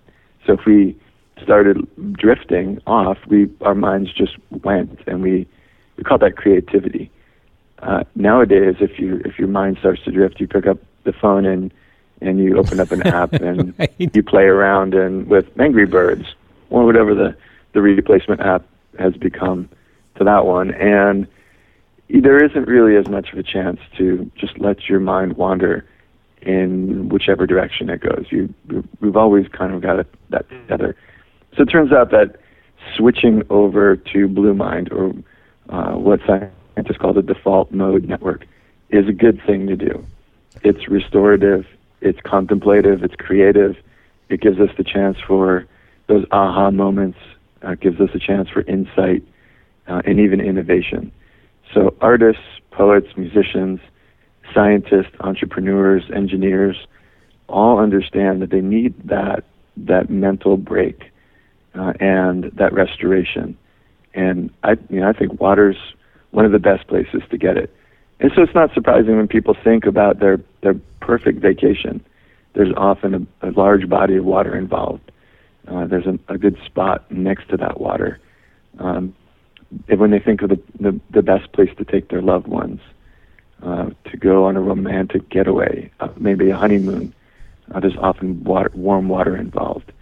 So 0.47 0.55
if 0.55 0.65
we 0.65 0.97
started 1.43 1.87
drifting 2.13 2.81
off, 2.87 3.19
we 3.27 3.51
our 3.61 3.75
minds 3.75 4.13
just 4.13 4.37
went, 4.65 5.01
and 5.07 5.23
we 5.23 5.47
we 5.97 6.05
call 6.05 6.19
that 6.19 6.37
creativity. 6.37 7.11
Uh, 7.81 8.05
nowadays, 8.15 8.77
if 8.81 8.99
you 8.99 9.21
if 9.25 9.39
your 9.39 9.49
mind 9.49 9.77
starts 9.81 10.03
to 10.05 10.13
drift, 10.13 10.41
you 10.41 10.47
pick 10.47 10.67
up 10.67 10.79
the 11.05 11.13
phone 11.13 11.45
and 11.45 11.73
and 12.21 12.39
you 12.39 12.59
open 12.59 12.81
up 12.81 12.93
an 12.93 13.07
app 13.07 13.33
and 13.49 13.75
right. 13.79 13.93
you 13.99 14.23
play 14.23 14.45
around 14.45 14.95
and 14.95 15.27
with 15.27 15.47
Angry 15.59 15.87
Birds 15.87 16.27
or 16.71 16.85
whatever 16.85 17.15
the 17.15 17.37
the 17.73 17.81
replacement 17.81 18.41
app 18.41 18.65
has 18.99 19.15
become 19.15 19.69
to 20.17 20.25
that 20.25 20.45
one, 20.45 20.73
and 20.75 21.27
there 22.09 22.45
isn't 22.45 22.67
really 22.67 22.97
as 22.97 23.09
much 23.09 23.33
of 23.33 23.39
a 23.39 23.43
chance 23.43 23.81
to 23.97 24.31
just 24.37 24.59
let 24.59 24.89
your 24.89 25.01
mind 25.01 25.37
wander 25.37 25.87
in 26.43 27.09
whichever 27.09 27.47
direction 27.47 27.91
it 27.91 28.01
goes. 28.01 28.27
You 28.31 28.53
we've 29.01 29.17
always 29.17 29.49
kind 29.49 29.75
of 29.75 29.81
got 29.83 30.01
it, 30.01 30.07
that 30.31 30.49
together. 30.49 30.97
So 31.57 31.63
it 31.63 31.67
turns 31.67 31.93
out 31.93 32.11
that 32.11 32.37
switching 32.97 33.43
over 33.51 33.97
to 33.97 34.29
Blue 34.29 34.55
Mind 34.55 34.93
or 34.93 35.13
uh, 35.69 35.93
what 35.93 36.21
scientists 36.27 36.99
call 36.99 37.13
the 37.13 37.23
default 37.23 37.73
mode 37.73 38.05
network 38.05 38.47
is 38.91 39.09
a 39.09 39.13
good 39.13 39.41
thing 39.47 39.67
to 39.67 39.77
do. 39.77 40.05
It's 40.63 40.89
restorative, 40.89 41.67
it's 42.01 42.21
contemplative, 42.23 43.05
it's 43.05 43.15
creative. 43.15 43.77
It 44.29 44.41
gives 44.41 44.61
us 44.61 44.71
the 44.77 44.85
chance 44.85 45.19
for 45.27 45.67
those 46.07 46.25
aha 46.31 46.71
moments. 46.71 47.19
Uh, 47.63 47.75
gives 47.75 48.01
us 48.01 48.09
a 48.15 48.19
chance 48.19 48.49
for 48.49 48.63
insight 48.63 49.23
uh, 49.87 50.01
and 50.07 50.19
even 50.19 50.41
innovation. 50.41 51.13
So 51.75 51.95
artists, 52.01 52.43
poets, 52.71 53.09
musicians, 53.17 53.81
scientists, 54.55 55.15
entrepreneurs, 55.21 56.05
engineers, 56.15 56.77
all 57.49 57.79
understand 57.79 58.43
that 58.43 58.51
they 58.51 58.61
need 58.61 58.95
that 59.09 59.45
that 59.77 60.11
mental 60.11 60.57
break 60.57 61.11
uh, 61.75 61.93
and 62.01 62.45
that 62.55 62.73
restoration. 62.73 63.57
And 64.15 64.51
I, 64.63 64.73
you 64.89 65.01
know, 65.01 65.09
I 65.09 65.13
think 65.13 65.41
water's 65.41 65.77
one 66.31 66.45
of 66.45 66.53
the 66.53 66.59
best 66.59 66.87
places 66.87 67.23
to 67.31 67.39
get 67.39 67.57
it. 67.57 67.75
And 68.21 68.31
so 68.35 68.43
it's 68.43 68.55
not 68.55 68.73
surprising 68.75 69.17
when 69.17 69.29
people 69.29 69.57
think 69.65 69.87
about 69.87 70.21
their 70.21 70.41
their 70.63 70.75
perfect 71.01 71.41
vacation. 71.41 72.05
There's 72.55 72.73
often 72.77 73.29
a, 73.43 73.49
a 73.49 73.51
large 73.53 73.89
body 73.89 74.17
of 74.17 74.25
water 74.25 74.57
involved. 74.57 75.11
Uh, 75.69 75.87
there's 75.87 76.07
a, 76.07 76.19
a 76.29 76.37
good 76.37 76.59
spot 76.65 77.11
next 77.11 77.49
to 77.51 77.57
that 77.59 77.81
water. 77.81 78.19
Um, 78.79 79.15
when 79.87 80.11
they 80.11 80.19
think 80.19 80.43
of 80.43 80.51
the, 80.51 80.61
the 80.79 81.01
the 81.11 81.23
best 81.23 81.53
place 81.53 81.71
to 81.79 81.85
take 81.85 82.09
their 82.09 82.23
loved 82.23 82.49
ones, 82.49 82.81
uh, 83.63 83.91
to 84.11 84.17
go 84.17 84.45
on 84.45 84.57
a 84.57 84.61
romantic 84.61 85.29
getaway, 85.29 85.91
uh, 86.01 86.09
maybe 86.17 86.51
a 86.51 86.57
honeymoon, 86.57 87.15
uh, 87.73 87.81
there's 87.81 87.97
often 87.97 88.43
water, 88.45 88.71
warm 88.75 89.09
water 89.09 89.37
involved. 89.37 89.93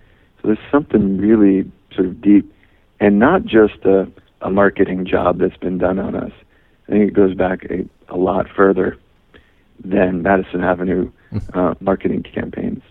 So 0.41 0.49
there's 0.49 0.59
something 0.71 1.19
really 1.19 1.71
sort 1.95 2.07
of 2.07 2.21
deep, 2.21 2.53
and 3.01 3.19
not 3.19 3.45
just 3.45 3.85
a, 3.85 4.11
a 4.41 4.51
marketing 4.51 5.07
job 5.07 5.39
that's 5.39 5.57
been 5.57 5.79
done 5.79 5.99
on 5.99 6.15
us. 6.15 6.33
I 6.89 6.93
think 6.93 7.09
it 7.11 7.15
goes 7.15 7.35
back 7.35 7.65
a, 7.65 7.87
a 8.09 8.17
lot 8.17 8.47
further 8.49 8.97
than 9.85 10.23
Madison 10.23 10.63
Avenue 10.63 11.11
uh, 11.55 11.75
marketing 11.81 12.23
campaigns. 12.23 12.83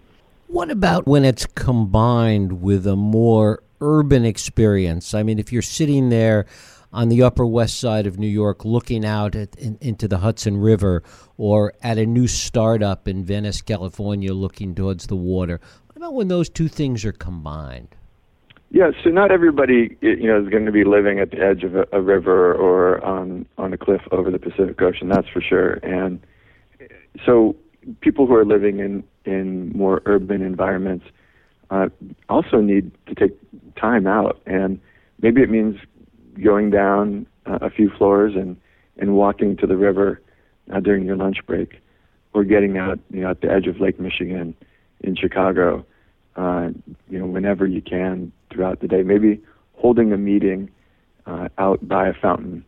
What 0.48 0.72
about 0.72 1.08
when 1.08 1.26
it's 1.26 1.46
combined 1.46 2.62
with 2.62 2.88
a 2.88 2.96
more 2.96 3.64
urban 3.82 4.26
experience? 4.26 5.14
I 5.14 5.24
mean, 5.24 5.40
if 5.40 5.52
you're 5.52 5.62
sitting 5.62 6.10
there 6.10 6.46
on 6.92 7.10
the 7.10 7.24
Upper 7.24 7.46
West 7.46 7.80
Side 7.80 8.08
of 8.08 8.18
New 8.18 8.28
York 8.28 8.66
looking 8.66 9.06
out 9.06 9.36
at, 9.36 9.56
in, 9.58 9.78
into 9.82 10.08
the 10.08 10.20
Hudson 10.20 10.58
River 10.58 11.04
or 11.38 11.74
at 11.84 11.98
a 11.98 12.06
new 12.06 12.28
startup 12.28 13.08
in 13.08 13.24
Venice, 13.24 13.62
California 13.62 14.34
looking 14.34 14.74
towards 14.74 15.08
the 15.08 15.16
water, 15.16 15.60
what 15.88 15.98
about 15.98 16.14
when 16.14 16.28
those 16.28 16.50
two 16.50 16.68
things 16.68 17.06
are 17.06 17.12
combined? 17.12 17.96
Yeah, 18.70 18.92
so 19.04 19.10
not 19.10 19.32
everybody 19.32 19.98
you 20.02 20.28
know 20.28 20.42
is 20.42 20.50
going 20.50 20.66
to 20.66 20.74
be 20.74 20.84
living 20.84 21.20
at 21.20 21.32
the 21.32 21.40
edge 21.40 21.64
of 21.64 21.76
a, 21.76 21.88
a 21.94 22.02
river 22.02 22.54
or 22.54 23.04
on 23.04 23.46
on 23.58 23.72
a 23.72 23.78
cliff 23.78 24.02
over 24.12 24.30
the 24.30 24.40
Pacific 24.40 24.82
Ocean. 24.82 25.08
That's 25.08 25.28
for 25.30 25.42
sure. 25.42 25.76
And 25.84 26.20
so 27.26 27.56
people 28.02 28.28
who 28.28 28.36
are 28.36 28.46
living 28.46 28.80
in 28.80 29.04
in 29.24 29.72
more 29.72 30.02
urban 30.06 30.42
environments 30.42 31.06
uh, 31.70 31.88
also 32.28 32.60
need 32.60 32.92
to 33.06 33.16
take 33.16 33.38
time 33.76 34.06
out, 34.06 34.42
and 34.46 34.82
maybe 35.22 35.42
it 35.42 35.50
means 35.50 35.78
going 36.42 36.70
down 36.70 37.26
uh, 37.46 37.60
a 37.62 37.70
few 37.70 37.90
floors 37.90 38.34
and 38.36 38.58
and 39.00 39.16
walking 39.16 39.56
to 39.58 39.68
the 39.68 39.78
river 39.78 40.22
uh, 40.74 40.80
during 40.80 41.06
your 41.06 41.16
lunch 41.16 41.38
break, 41.46 41.82
or 42.34 42.44
getting 42.44 42.78
out 42.78 43.00
you 43.12 43.22
know 43.22 43.30
at 43.30 43.42
the 43.42 43.52
edge 43.52 43.68
of 43.68 43.80
Lake 43.80 44.00
Michigan 44.00 44.56
in 45.02 45.16
Chicago, 45.16 45.86
uh, 46.36 46.70
you 47.10 47.20
know, 47.20 47.26
whenever 47.26 47.68
you 47.68 47.82
can 47.82 48.32
throughout 48.52 48.80
the 48.80 48.88
day. 48.88 49.04
Maybe 49.04 49.42
holding 49.74 50.12
a 50.12 50.18
meeting 50.18 50.70
uh, 51.26 51.50
out 51.58 51.88
by 51.88 52.08
a 52.08 52.14
fountain, 52.14 52.66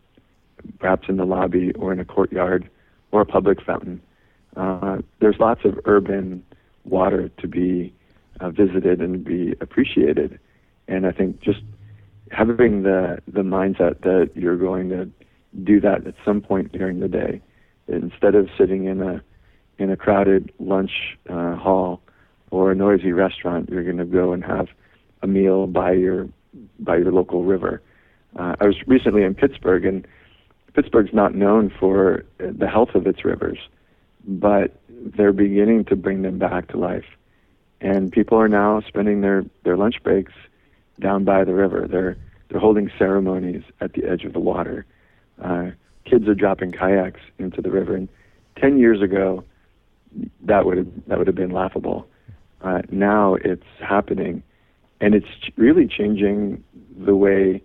perhaps 0.80 1.10
in 1.10 1.18
the 1.18 1.26
lobby 1.26 1.72
or 1.74 1.92
in 1.94 2.00
a 2.00 2.06
courtyard 2.06 2.70
or 3.12 3.22
a 3.22 3.26
public 3.26 3.62
fountain. 3.62 4.02
Uh, 4.56 5.00
there's 5.20 5.40
lots 5.40 5.62
of 5.64 5.80
urban 5.86 6.44
water 6.84 7.30
to 7.38 7.48
be 7.48 7.94
uh, 8.40 8.50
visited 8.50 9.00
and 9.02 9.24
be 9.24 9.56
appreciated, 9.62 10.40
and 10.88 11.06
I 11.06 11.12
think 11.12 11.40
just 11.40 11.62
having 12.32 12.84
the 12.84 13.20
the 13.28 13.42
mindset 13.42 14.02
that 14.02 14.32
you're 14.36 14.58
going 14.58 14.90
to 14.90 15.10
do 15.64 15.80
that 15.82 16.06
at 16.06 16.16
some 16.24 16.42
point 16.42 16.72
during 16.72 17.00
the 17.00 17.08
day, 17.08 17.42
instead 17.88 18.36
of 18.36 18.50
sitting 18.58 18.86
in 18.86 19.02
a 19.02 19.22
in 19.78 19.90
a 19.90 19.98
crowded 19.98 20.52
lunch 20.60 21.18
uh, 21.30 21.56
hall 21.56 22.02
or 22.52 22.72
a 22.72 22.76
noisy 22.76 23.12
restaurant, 23.12 23.70
you're 23.70 23.84
going 23.84 23.98
to 23.98 24.06
go 24.06 24.34
and 24.34 24.44
have 24.44 24.68
a 25.22 25.28
meal 25.28 25.68
by 25.68 25.92
your 25.92 26.28
by 26.80 26.98
your 26.98 27.12
local 27.12 27.44
river. 27.44 27.82
Uh, 28.38 28.56
I 28.60 28.66
was 28.66 28.76
recently 28.88 29.24
in 29.24 29.34
Pittsburgh, 29.34 29.86
and 29.86 30.08
Pittsburgh's 30.74 31.14
not 31.14 31.34
known 31.34 31.72
for 31.80 32.26
the 32.38 32.68
health 32.68 32.94
of 32.94 33.08
its 33.08 33.26
rivers, 33.26 33.58
but 34.28 34.80
they're 34.90 35.34
beginning 35.34 35.86
to 35.86 35.96
bring 35.96 36.22
them 36.22 36.38
back 36.38 36.68
to 36.70 36.78
life. 36.78 37.06
And 37.82 38.12
people 38.12 38.38
are 38.38 38.50
now 38.50 38.82
spending 38.82 39.22
their, 39.22 39.46
their 39.64 39.78
lunch 39.78 40.04
breaks 40.04 40.34
down 41.00 41.24
by 41.24 41.44
the 41.44 41.54
river. 41.54 41.88
They're 41.90 42.18
they're 42.50 42.60
holding 42.60 42.90
ceremonies 42.98 43.64
at 43.80 43.94
the 43.94 44.06
edge 44.06 44.24
of 44.24 44.34
the 44.34 44.40
water. 44.40 44.86
Uh, 45.44 45.72
kids 46.06 46.28
are 46.28 46.36
dropping 46.36 46.72
kayaks 46.72 47.22
into 47.38 47.62
the 47.62 47.70
river. 47.70 47.96
And 47.96 48.10
ten 48.58 48.78
years 48.78 49.02
ago, 49.02 49.44
that 50.42 50.66
would 50.66 50.78
have 50.78 50.88
that 51.08 51.18
would 51.18 51.28
have 51.28 51.36
been 51.36 51.52
laughable. 51.52 52.08
Uh, 52.62 52.82
now 52.90 53.36
it's 53.36 53.64
happening, 53.80 54.44
and 55.00 55.16
it's 55.16 55.28
really 55.56 55.88
changing 55.88 56.64
the 56.98 57.16
way 57.16 57.62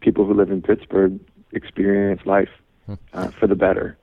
people 0.00 0.24
who 0.24 0.34
live 0.34 0.50
in 0.50 0.62
Pittsburgh 0.62 1.20
experience 1.52 2.22
life 2.26 2.50
hmm. 2.86 2.94
uh, 3.12 3.28
for 3.28 3.46
the 3.46 3.54
better. 3.54 3.96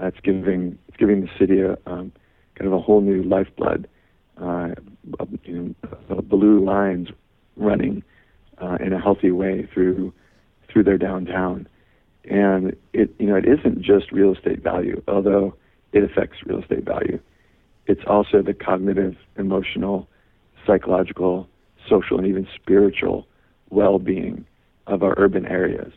Uh, 0.00 0.06
it's 0.06 0.20
giving 0.20 0.78
it's 0.88 0.96
giving 0.96 1.20
the 1.20 1.30
city 1.38 1.60
a 1.60 1.72
um, 1.86 2.12
kind 2.54 2.66
of 2.66 2.72
a 2.72 2.80
whole 2.80 3.00
new 3.00 3.22
lifeblood. 3.22 3.88
Uh, 4.40 4.70
you 5.44 5.74
know, 5.82 6.20
blue 6.22 6.64
lines 6.64 7.08
running 7.58 8.02
uh, 8.58 8.78
in 8.80 8.92
a 8.92 9.00
healthy 9.00 9.30
way 9.30 9.68
through 9.72 10.12
through 10.70 10.84
their 10.84 10.98
downtown, 10.98 11.66
and 12.24 12.76
it 12.92 13.14
you 13.18 13.26
know 13.26 13.36
it 13.36 13.46
isn't 13.46 13.82
just 13.82 14.12
real 14.12 14.34
estate 14.34 14.62
value, 14.62 15.02
although 15.08 15.54
it 15.92 16.04
affects 16.04 16.38
real 16.46 16.60
estate 16.60 16.84
value 16.84 17.18
it's 17.88 18.02
also 18.06 18.42
the 18.42 18.54
cognitive, 18.54 19.16
emotional, 19.36 20.08
psychological, 20.66 21.48
social, 21.88 22.18
and 22.18 22.26
even 22.26 22.46
spiritual 22.54 23.26
well 23.70 23.98
being 23.98 24.44
of 24.86 25.02
our 25.02 25.14
urban 25.16 25.46
areas. 25.46 25.92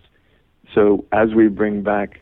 So 0.73 1.05
as 1.11 1.33
we 1.35 1.49
bring 1.49 1.83
back 1.83 2.21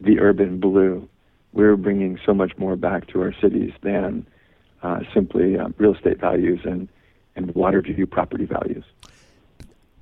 the 0.00 0.18
urban 0.18 0.58
blue, 0.60 1.08
we're 1.52 1.76
bringing 1.76 2.18
so 2.26 2.34
much 2.34 2.52
more 2.58 2.76
back 2.76 3.06
to 3.08 3.22
our 3.22 3.32
cities 3.40 3.72
than 3.82 4.26
uh, 4.82 5.00
simply 5.14 5.56
uh, 5.56 5.68
real 5.78 5.94
estate 5.94 6.20
values 6.20 6.60
and, 6.64 6.88
and 7.36 7.54
water 7.54 7.82
to 7.82 7.92
view 7.92 8.06
property 8.06 8.44
values. 8.44 8.84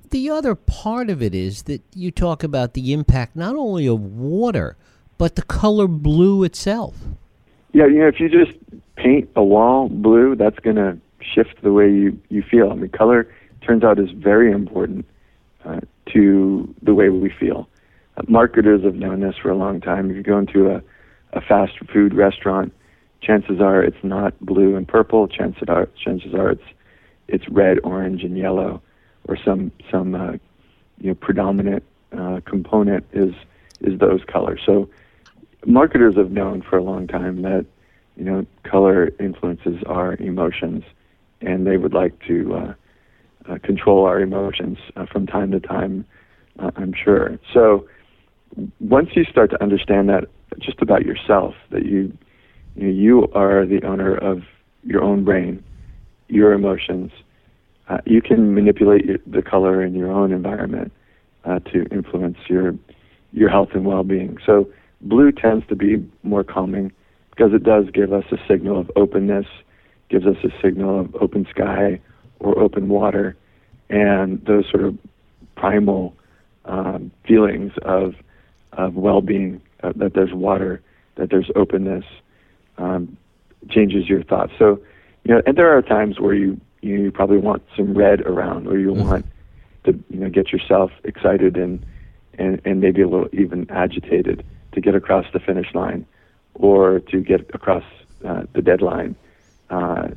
The 0.09 0.29
other 0.29 0.55
part 0.55 1.09
of 1.09 1.21
it 1.21 1.35
is 1.35 1.63
that 1.63 1.81
you 1.93 2.11
talk 2.11 2.43
about 2.43 2.73
the 2.73 2.93
impact 2.93 3.35
not 3.35 3.55
only 3.55 3.87
of 3.87 4.01
water, 4.01 4.77
but 5.17 5.35
the 5.35 5.41
color 5.41 5.87
blue 5.87 6.43
itself. 6.43 6.95
Yeah, 7.73 7.87
you 7.87 7.99
know, 7.99 8.07
if 8.07 8.19
you 8.19 8.29
just 8.29 8.57
paint 8.95 9.29
a 9.35 9.43
wall 9.43 9.89
blue, 9.89 10.35
that's 10.35 10.59
going 10.59 10.77
to 10.77 10.97
shift 11.19 11.61
the 11.61 11.73
way 11.73 11.91
you, 11.91 12.19
you 12.29 12.43
feel. 12.43 12.71
I 12.71 12.75
mean, 12.75 12.89
color 12.89 13.27
turns 13.61 13.83
out 13.83 13.99
is 13.99 14.11
very 14.11 14.51
important 14.51 15.05
uh, 15.65 15.81
to 16.13 16.73
the 16.81 16.93
way 16.93 17.09
we 17.09 17.29
feel. 17.29 17.67
Uh, 18.15 18.21
marketers 18.27 18.83
have 18.83 18.95
known 18.95 19.19
this 19.19 19.35
for 19.41 19.49
a 19.49 19.57
long 19.57 19.81
time. 19.81 20.09
If 20.09 20.15
you 20.15 20.23
go 20.23 20.37
into 20.37 20.69
a, 20.69 20.81
a 21.33 21.41
fast 21.41 21.73
food 21.91 22.13
restaurant, 22.13 22.73
chances 23.21 23.59
are 23.59 23.83
it's 23.83 24.03
not 24.03 24.39
blue 24.39 24.75
and 24.75 24.87
purple. 24.87 25.27
Chances 25.27 25.63
are, 25.67 25.89
chances 26.01 26.33
are 26.33 26.51
it's 26.51 26.63
it's 27.27 27.47
red, 27.49 27.79
orange, 27.83 28.23
and 28.23 28.37
yellow, 28.37 28.81
or 29.27 29.37
some 29.43 29.71
some 29.91 30.15
uh, 30.15 30.33
you 30.99 31.09
know 31.09 31.15
predominant 31.15 31.83
uh, 32.17 32.41
component 32.45 33.05
is 33.13 33.33
is 33.81 33.99
those 33.99 34.23
colors. 34.25 34.61
So 34.65 34.89
marketers 35.65 36.15
have 36.15 36.31
known 36.31 36.61
for 36.61 36.77
a 36.77 36.83
long 36.83 37.07
time 37.07 37.41
that 37.41 37.65
you 38.15 38.23
know 38.23 38.45
color 38.63 39.11
influences 39.19 39.83
our 39.87 40.15
emotions, 40.15 40.83
and 41.41 41.65
they 41.65 41.77
would 41.77 41.93
like 41.93 42.19
to 42.27 42.53
uh, 42.53 42.73
uh, 43.49 43.57
control 43.63 44.05
our 44.05 44.19
emotions 44.19 44.77
uh, 44.95 45.05
from 45.05 45.27
time 45.27 45.51
to 45.51 45.59
time. 45.59 46.05
Uh, 46.59 46.71
I'm 46.75 46.93
sure. 46.93 47.37
So 47.53 47.87
once 48.79 49.09
you 49.15 49.25
start 49.25 49.49
to 49.51 49.61
understand 49.61 50.09
that 50.09 50.25
just 50.59 50.81
about 50.81 51.05
yourself, 51.05 51.55
that 51.71 51.85
you 51.85 52.17
you, 52.75 52.83
know, 52.83 52.89
you 52.89 53.27
are 53.33 53.65
the 53.65 53.83
owner 53.83 54.15
of 54.15 54.43
your 54.83 55.03
own 55.03 55.23
brain, 55.23 55.63
your 56.27 56.53
emotions. 56.53 57.11
Uh, 57.87 57.99
you 58.05 58.21
can 58.21 58.55
manipulate 58.55 59.05
your, 59.05 59.17
the 59.27 59.41
color 59.41 59.83
in 59.83 59.93
your 59.93 60.11
own 60.11 60.31
environment 60.31 60.91
uh, 61.43 61.59
to 61.59 61.85
influence 61.91 62.37
your 62.47 62.73
your 63.31 63.49
health 63.49 63.69
and 63.73 63.85
well-being. 63.85 64.37
So 64.45 64.69
blue 65.01 65.31
tends 65.31 65.67
to 65.67 65.75
be 65.75 66.09
more 66.23 66.43
calming 66.43 66.91
because 67.29 67.53
it 67.53 67.63
does 67.63 67.89
give 67.93 68.13
us 68.13 68.23
a 68.31 68.37
signal 68.47 68.79
of 68.79 68.89
openness, 68.95 69.45
gives 70.09 70.25
us 70.25 70.37
a 70.43 70.49
signal 70.61 71.01
of 71.01 71.13
open 71.15 71.45
sky 71.49 71.99
or 72.39 72.57
open 72.57 72.87
water, 72.87 73.35
and 73.89 74.43
those 74.45 74.69
sort 74.69 74.83
of 74.83 74.97
primal 75.55 76.15
um, 76.65 77.11
feelings 77.27 77.73
of 77.83 78.15
of 78.73 78.95
well-being, 78.95 79.61
uh, 79.83 79.93
that 79.95 80.13
there's 80.13 80.33
water, 80.33 80.81
that 81.15 81.29
there's 81.29 81.49
openness, 81.55 82.03
um, 82.77 83.17
changes 83.69 84.09
your 84.09 84.23
thoughts. 84.23 84.51
So, 84.59 84.79
you 85.25 85.33
know, 85.33 85.41
and 85.45 85.57
there 85.57 85.75
are 85.75 85.81
times 85.81 86.19
where 86.19 86.33
you 86.33 86.59
you 86.81 87.11
probably 87.11 87.37
want 87.37 87.63
some 87.75 87.95
red 87.95 88.21
around, 88.21 88.67
or 88.67 88.77
you 88.77 88.91
mm-hmm. 88.91 89.09
want 89.09 89.25
to 89.83 89.91
you 90.09 90.19
know 90.19 90.29
get 90.29 90.51
yourself 90.51 90.91
excited 91.03 91.57
and 91.57 91.85
and 92.37 92.61
and 92.63 92.79
maybe 92.79 93.01
a 93.01 93.07
little 93.07 93.27
even 93.33 93.69
agitated 93.69 94.45
to 94.73 94.81
get 94.81 94.93
across 94.95 95.25
the 95.33 95.39
finish 95.39 95.73
line, 95.73 96.05
or 96.53 96.99
to 96.99 97.21
get 97.21 97.41
across 97.53 97.83
uh, 98.23 98.43
the 98.53 98.61
deadline. 98.61 99.15
Uh, 99.69 100.09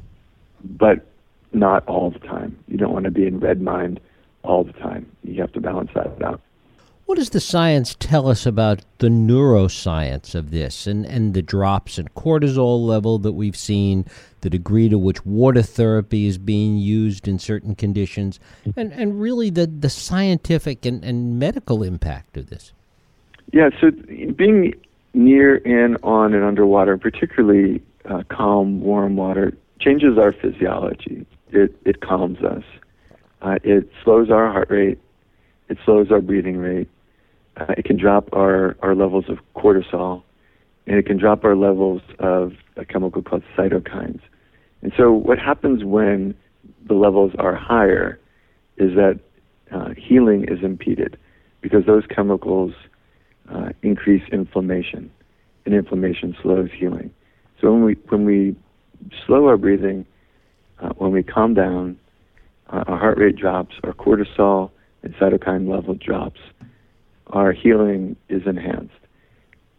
but 0.63 1.07
not 1.53 1.87
all 1.89 2.11
the 2.11 2.19
time. 2.19 2.59
You 2.69 2.77
don't 2.77 2.93
want 2.93 3.05
to 3.05 3.11
be 3.11 3.27
in 3.27 3.41
red 3.41 3.63
mind 3.63 4.01
all 4.43 4.65
the 4.65 4.73
time. 4.73 5.11
You 5.25 5.41
have 5.41 5.53
to 5.53 5.61
balance 5.61 5.91
that 5.95 6.21
out. 6.23 6.41
What 7.09 7.17
does 7.17 7.31
the 7.31 7.41
science 7.41 7.97
tell 7.99 8.29
us 8.29 8.45
about 8.45 8.83
the 8.99 9.09
neuroscience 9.09 10.35
of 10.35 10.51
this 10.51 10.87
and, 10.87 11.07
and 11.07 11.33
the 11.33 11.41
drops 11.41 11.99
in 11.99 12.09
cortisol 12.09 12.85
level 12.85 13.19
that 13.21 13.33
we've 13.33 13.57
seen, 13.57 14.05
the 14.43 14.51
degree 14.51 14.91
to 14.91 14.99
which 14.99 15.25
water 15.25 15.63
therapy 15.63 16.27
is 16.27 16.37
being 16.37 16.77
used 16.77 17.27
in 17.27 17.39
certain 17.39 17.75
conditions, 17.75 18.39
and, 18.77 18.93
and 18.93 19.19
really 19.23 19.49
the, 19.49 19.67
the 19.67 19.89
scientific 19.89 20.85
and, 20.85 21.03
and 21.03 21.39
medical 21.39 21.83
impact 21.83 22.37
of 22.37 22.51
this? 22.51 22.75
Yeah, 23.55 23.71
so 23.81 23.91
being 23.91 24.75
near, 25.15 25.57
in, 25.57 25.97
on, 26.03 26.35
and 26.35 26.45
underwater, 26.45 26.99
particularly 26.99 27.81
uh, 28.05 28.23
calm, 28.29 28.83
warm 28.83 29.17
water, 29.17 29.57
changes 29.81 30.19
our 30.19 30.33
physiology. 30.33 31.25
It, 31.53 31.75
it 31.87 32.03
calms 32.03 32.41
us. 32.41 32.65
Uh, 33.41 33.57
it 33.65 33.91
slows 34.05 34.31
our 34.31 34.53
heart 34.53 34.69
rate. 34.69 34.99
It 35.71 35.79
slows 35.87 36.13
our 36.13 36.21
breathing 36.21 36.59
rate 36.59 36.89
uh, 37.59 37.75
it 37.77 37.85
can 37.85 37.97
drop 37.97 38.29
our, 38.33 38.77
our 38.83 38.95
levels 38.95 39.25
of 39.29 39.39
cortisol, 39.57 40.23
and 40.87 40.97
it 40.97 41.07
can 41.07 41.19
drop 41.19 41.45
our 41.45 41.57
levels 41.57 42.03
of 42.19 42.53
a 42.77 42.85
chemical 42.85 43.23
called 43.23 43.43
cytokines. 43.57 44.21
And 44.83 44.93
so, 44.97 45.13
what 45.13 45.39
happens 45.39 45.85
when 45.85 46.35
the 46.87 46.95
levels 46.95 47.33
are 47.39 47.55
higher 47.55 48.19
is 48.77 48.95
that 48.95 49.19
uh, 49.73 49.91
healing 49.97 50.45
is 50.45 50.63
impeded 50.63 51.19
because 51.61 51.85
those 51.85 52.05
chemicals 52.07 52.73
uh, 53.53 53.71
increase 53.83 54.23
inflammation, 54.31 55.11
and 55.67 55.75
inflammation 55.75 56.37
slows 56.41 56.71
healing. 56.73 57.11
So, 57.61 57.73
when 57.73 57.85
we, 57.85 57.95
when 58.09 58.25
we 58.25 58.57
slow 59.27 59.47
our 59.47 59.57
breathing, 59.57 60.07
uh, 60.81 60.91
when 60.91 61.11
we 61.11 61.25
calm 61.25 61.55
down, 61.55 61.99
uh, 62.73 62.85
our 62.87 62.99
heart 62.99 63.19
rate 63.19 63.37
drops, 63.37 63.75
our 63.83 63.95
cortisol 63.95 64.71
and 65.03 65.13
cytokine 65.15 65.69
level 65.69 65.95
drops 65.95 66.39
our 67.31 67.53
healing 67.53 68.17
is 68.29 68.47
enhanced. 68.47 68.95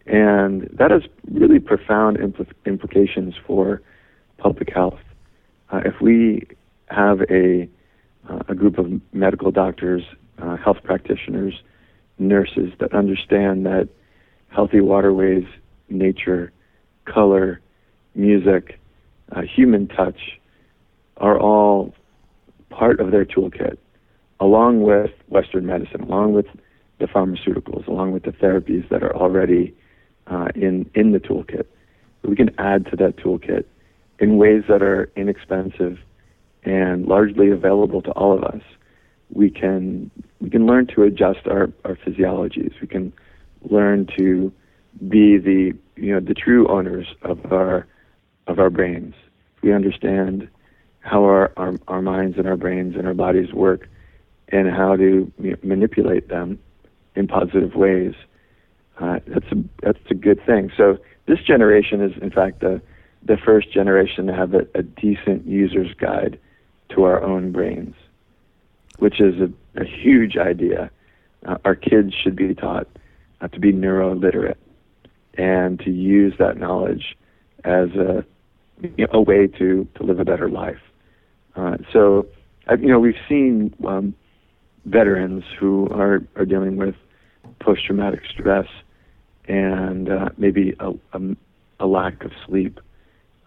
And 0.05 0.69
that 0.73 0.91
has 0.91 1.03
really 1.31 1.59
profound 1.59 2.17
impl- 2.17 2.51
implications 2.65 3.35
for 3.45 3.81
public 4.37 4.73
health. 4.73 4.99
Uh, 5.71 5.81
if 5.85 6.01
we 6.01 6.47
have 6.87 7.21
a, 7.29 7.69
uh, 8.27 8.39
a 8.47 8.55
group 8.55 8.77
of 8.77 8.87
medical 9.13 9.51
doctors, 9.51 10.03
uh, 10.39 10.57
health 10.57 10.77
practitioners, 10.83 11.61
nurses 12.17 12.71
that 12.79 12.93
understand 12.93 13.65
that 13.65 13.87
healthy 14.49 14.81
waterways, 14.81 15.45
nature, 15.89 16.51
color, 17.05 17.61
music, 18.15 18.79
uh, 19.31 19.41
human 19.41 19.87
touch 19.87 20.39
are 21.17 21.39
all 21.39 21.93
part 22.69 22.99
of 22.99 23.11
their 23.11 23.25
toolkit, 23.25 23.77
along 24.39 24.81
with 24.81 25.11
Western 25.27 25.65
medicine, 25.65 26.01
along 26.01 26.33
with 26.33 26.45
the 26.99 27.05
pharmaceuticals 27.05 27.87
along 27.87 28.11
with 28.11 28.23
the 28.23 28.31
therapies 28.31 28.87
that 28.89 29.03
are 29.03 29.15
already 29.15 29.75
uh, 30.27 30.49
in 30.55 30.89
in 30.93 31.11
the 31.11 31.19
toolkit. 31.19 31.65
We 32.23 32.35
can 32.35 32.53
add 32.59 32.85
to 32.87 32.95
that 32.97 33.17
toolkit 33.17 33.65
in 34.19 34.37
ways 34.37 34.63
that 34.67 34.81
are 34.81 35.09
inexpensive 35.15 35.97
and 36.63 37.05
largely 37.07 37.49
available 37.49 38.01
to 38.01 38.11
all 38.11 38.37
of 38.37 38.43
us. 38.43 38.61
We 39.31 39.49
can 39.49 40.11
we 40.41 40.49
can 40.49 40.65
learn 40.65 40.87
to 40.87 41.03
adjust 41.03 41.47
our, 41.47 41.71
our 41.85 41.95
physiologies. 41.95 42.73
We 42.81 42.87
can 42.87 43.13
learn 43.61 44.07
to 44.17 44.51
be 45.07 45.37
the 45.37 45.73
you 45.95 46.13
know 46.13 46.19
the 46.19 46.33
true 46.33 46.67
owners 46.67 47.07
of 47.21 47.51
our 47.51 47.87
of 48.47 48.59
our 48.59 48.69
brains. 48.69 49.15
We 49.61 49.73
understand 49.73 50.49
how 51.01 51.23
our, 51.23 51.51
our, 51.57 51.75
our 51.87 52.01
minds 52.01 52.37
and 52.37 52.47
our 52.47 52.57
brains 52.57 52.95
and 52.95 53.07
our 53.07 53.13
bodies 53.13 53.53
work 53.53 53.87
and 54.49 54.69
how 54.69 54.95
to 54.95 55.31
you 55.39 55.51
know, 55.51 55.57
manipulate 55.63 56.27
them 56.27 56.59
in 57.19 57.27
positive 57.27 57.75
ways, 57.75 58.13
uh, 58.99 59.19
that's 59.27 59.51
a 59.51 59.63
that's 59.83 59.99
a 60.09 60.13
good 60.15 60.43
thing. 60.45 60.71
So 60.75 60.97
this 61.25 61.39
generation 61.39 62.01
is, 62.01 62.13
in 62.21 62.31
fact, 62.31 62.61
the 62.61 62.81
the 63.23 63.37
first 63.37 63.71
generation 63.71 64.25
to 64.27 64.33
have 64.33 64.53
a, 64.53 64.65
a 64.73 64.81
decent 64.83 65.45
user's 65.45 65.93
guide 65.93 66.39
to 66.89 67.03
our 67.03 67.21
own 67.21 67.51
brains, 67.51 67.95
which 68.97 69.19
is 69.19 69.35
a, 69.39 69.51
a 69.79 69.85
huge 69.85 70.37
idea. 70.37 70.89
Uh, 71.45 71.57
our 71.65 71.75
kids 71.75 72.13
should 72.13 72.35
be 72.35 72.55
taught 72.55 72.87
uh, 73.41 73.47
to 73.49 73.59
be 73.59 73.71
neuro 73.71 74.15
literate 74.15 74.57
and 75.37 75.79
to 75.79 75.91
use 75.91 76.33
that 76.39 76.57
knowledge 76.57 77.17
as 77.65 77.89
a 77.91 78.25
you 78.81 79.05
know, 79.05 79.07
a 79.11 79.21
way 79.21 79.47
to 79.47 79.87
to 79.95 80.03
live 80.03 80.19
a 80.19 80.25
better 80.25 80.49
life. 80.49 80.81
Uh, 81.55 81.77
so, 81.91 82.25
you 82.79 82.87
know, 82.87 82.99
we've 82.99 83.23
seen 83.27 83.73
um, 83.85 84.15
veterans 84.85 85.43
who 85.59 85.89
are, 85.89 86.21
are 86.35 86.45
dealing 86.45 86.77
with 86.77 86.95
post 87.59 87.85
traumatic 87.85 88.21
stress 88.29 88.67
and 89.47 90.09
uh, 90.09 90.29
maybe 90.37 90.75
a, 90.79 90.91
a, 91.13 91.35
a, 91.79 91.87
lack 91.87 92.23
of 92.23 92.31
sleep 92.45 92.79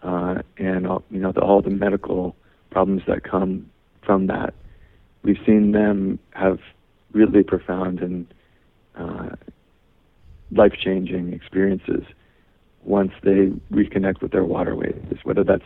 uh, 0.03 0.41
and 0.57 0.85
all, 0.85 1.03
you 1.09 1.19
know 1.19 1.31
the, 1.31 1.41
all 1.41 1.61
the 1.61 1.69
medical 1.69 2.35
problems 2.71 3.03
that 3.07 3.23
come 3.23 3.69
from 4.03 4.27
that. 4.27 4.53
We've 5.23 5.39
seen 5.45 5.71
them 5.71 6.19
have 6.31 6.59
really 7.13 7.43
profound 7.43 8.01
and 8.01 8.33
uh, 8.95 9.29
life 10.51 10.73
changing 10.73 11.33
experiences 11.33 12.03
once 12.83 13.11
they 13.23 13.51
reconnect 13.71 14.21
with 14.21 14.31
their 14.31 14.43
waterways, 14.43 15.01
whether 15.23 15.43
that's 15.43 15.63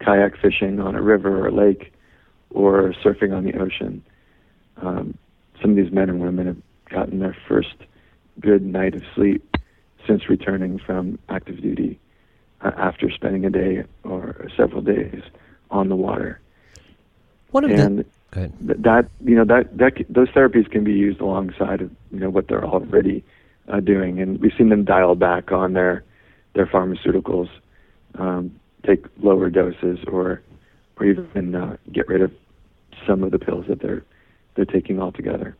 kayak 0.00 0.36
fishing 0.36 0.80
on 0.80 0.94
a 0.94 1.02
river 1.02 1.46
or 1.46 1.50
lake 1.50 1.92
or 2.50 2.94
surfing 3.02 3.34
on 3.34 3.44
the 3.44 3.54
ocean. 3.58 4.04
Um, 4.80 5.16
some 5.60 5.70
of 5.70 5.76
these 5.76 5.92
men 5.92 6.10
and 6.10 6.20
women 6.20 6.46
have 6.46 6.56
gotten 6.92 7.18
their 7.18 7.36
first 7.48 7.74
good 8.40 8.64
night 8.64 8.94
of 8.94 9.02
sleep 9.14 9.56
since 10.06 10.28
returning 10.28 10.78
from 10.78 11.18
active 11.28 11.60
duty 11.60 11.98
uh, 12.60 12.72
after 12.76 13.10
spending 13.10 13.44
a 13.44 13.50
day 13.50 13.84
or 14.04 14.48
several 14.56 14.82
days 14.82 15.22
on 15.70 15.88
the 15.88 15.96
water. 15.96 16.40
What 17.50 17.64
and 17.64 18.04
the, 18.30 18.74
that 18.78 19.08
you 19.24 19.34
know 19.34 19.44
that 19.44 19.76
that 19.76 20.04
those 20.08 20.28
therapies 20.28 20.70
can 20.70 20.84
be 20.84 20.92
used 20.92 21.20
alongside 21.20 21.82
of 21.82 21.90
you 22.10 22.20
know 22.20 22.30
what 22.30 22.48
they're 22.48 22.64
already 22.64 23.22
uh, 23.68 23.80
doing, 23.80 24.20
and 24.20 24.40
we've 24.40 24.54
seen 24.56 24.70
them 24.70 24.84
dial 24.84 25.14
back 25.14 25.52
on 25.52 25.74
their 25.74 26.02
their 26.54 26.66
pharmaceuticals, 26.66 27.50
um, 28.16 28.54
take 28.86 29.04
lower 29.18 29.50
doses 29.50 29.98
or 30.06 30.42
or 30.98 31.06
even 31.06 31.54
uh, 31.54 31.76
get 31.90 32.08
rid 32.08 32.22
of 32.22 32.32
some 33.06 33.22
of 33.22 33.32
the 33.32 33.38
pills 33.38 33.66
that 33.68 33.80
they're 33.80 34.02
they're 34.54 34.64
taking 34.64 35.00
altogether. 35.00 35.56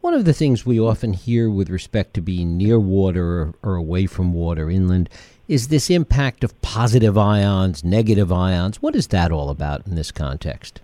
One 0.00 0.14
of 0.14 0.24
the 0.24 0.32
things 0.32 0.64
we 0.64 0.80
often 0.80 1.12
hear 1.12 1.50
with 1.50 1.68
respect 1.68 2.14
to 2.14 2.22
being 2.22 2.56
near 2.56 2.80
water 2.80 3.42
or, 3.42 3.54
or 3.62 3.74
away 3.76 4.06
from 4.06 4.32
water, 4.32 4.70
inland, 4.70 5.10
is 5.46 5.68
this 5.68 5.90
impact 5.90 6.42
of 6.42 6.58
positive 6.62 7.18
ions, 7.18 7.84
negative 7.84 8.32
ions. 8.32 8.80
What 8.80 8.96
is 8.96 9.08
that 9.08 9.30
all 9.30 9.50
about 9.50 9.86
in 9.86 9.96
this 9.96 10.10
context? 10.10 10.80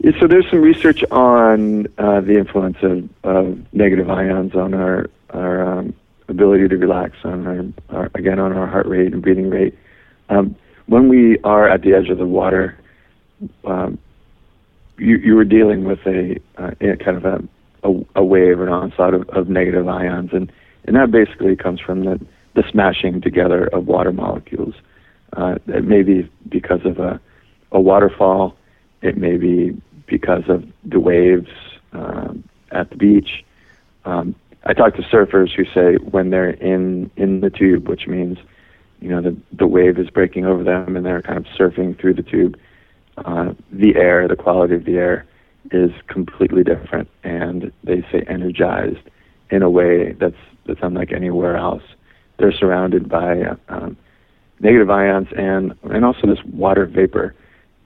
Yeah, 0.00 0.10
so 0.18 0.26
there's 0.26 0.50
some 0.50 0.62
research 0.62 1.04
on 1.12 1.86
uh, 1.98 2.20
the 2.20 2.38
influence 2.38 2.78
of, 2.82 3.08
of, 3.22 3.72
negative 3.72 4.10
ions 4.10 4.54
on 4.54 4.74
our 4.74 5.08
our 5.30 5.78
um, 5.78 5.94
ability 6.28 6.66
to 6.68 6.76
relax, 6.76 7.16
on 7.24 7.46
our, 7.46 7.96
our, 7.96 8.10
again 8.14 8.40
on 8.40 8.52
our 8.52 8.66
heart 8.66 8.86
rate 8.86 9.12
and 9.12 9.22
breathing 9.22 9.48
rate. 9.48 9.78
Um, 10.28 10.56
when 10.86 11.08
we 11.08 11.38
are 11.44 11.68
at 11.68 11.82
the 11.82 11.94
edge 11.94 12.08
of 12.08 12.18
the 12.18 12.26
water, 12.26 12.76
um, 13.64 13.98
you, 14.98 15.18
you 15.18 15.34
were 15.36 15.44
dealing 15.44 15.84
with 15.84 16.00
a, 16.06 16.40
uh, 16.58 16.72
a 16.80 16.96
kind 16.96 17.16
of 17.16 17.24
a, 17.24 17.48
a, 17.82 17.92
a, 18.16 18.24
wave 18.24 18.58
or 18.60 18.66
an 18.66 18.72
onslaught 18.72 19.14
of, 19.14 19.28
of 19.30 19.48
negative 19.48 19.88
ions, 19.88 20.30
and 20.32 20.50
and 20.84 20.96
that 20.96 21.10
basically 21.10 21.56
comes 21.56 21.80
from 21.80 22.04
the 22.04 22.20
the 22.54 22.64
smashing 22.70 23.20
together 23.20 23.66
of 23.68 23.86
water 23.86 24.12
molecules. 24.12 24.74
Uh, 25.36 25.56
it 25.66 25.84
may 25.84 26.02
be 26.02 26.28
because 26.48 26.80
of 26.84 26.98
a, 26.98 27.20
a 27.72 27.80
waterfall. 27.80 28.56
It 29.02 29.16
may 29.16 29.36
be 29.36 29.80
because 30.06 30.44
of 30.48 30.64
the 30.84 31.00
waves 31.00 31.50
um, 31.92 32.44
at 32.70 32.90
the 32.90 32.96
beach. 32.96 33.44
Um, 34.04 34.34
I 34.64 34.72
talk 34.72 34.94
to 34.96 35.02
surfers 35.02 35.54
who 35.54 35.64
say 35.64 35.96
when 35.96 36.30
they're 36.30 36.50
in 36.50 37.10
in 37.16 37.40
the 37.40 37.50
tube, 37.50 37.88
which 37.88 38.06
means 38.06 38.38
you 39.00 39.08
know 39.08 39.20
the 39.20 39.36
the 39.52 39.66
wave 39.66 39.98
is 39.98 40.10
breaking 40.10 40.44
over 40.44 40.64
them 40.64 40.96
and 40.96 41.04
they're 41.04 41.22
kind 41.22 41.38
of 41.38 41.46
surfing 41.46 41.98
through 42.00 42.14
the 42.14 42.22
tube. 42.22 42.58
Uh, 43.18 43.54
the 43.72 43.96
air, 43.96 44.28
the 44.28 44.36
quality 44.36 44.74
of 44.74 44.84
the 44.84 44.96
air, 44.96 45.24
is 45.70 45.90
completely 46.08 46.62
different, 46.62 47.08
and 47.22 47.65
in 49.50 49.62
a 49.62 49.70
way 49.70 50.12
that's 50.12 50.36
that's 50.66 50.80
unlike 50.82 51.12
anywhere 51.12 51.56
else. 51.56 51.82
They're 52.38 52.52
surrounded 52.52 53.08
by 53.08 53.56
um, 53.68 53.96
negative 54.60 54.90
ions 54.90 55.28
and 55.36 55.74
and 55.84 56.04
also 56.04 56.26
this 56.26 56.42
water 56.44 56.86
vapor 56.86 57.34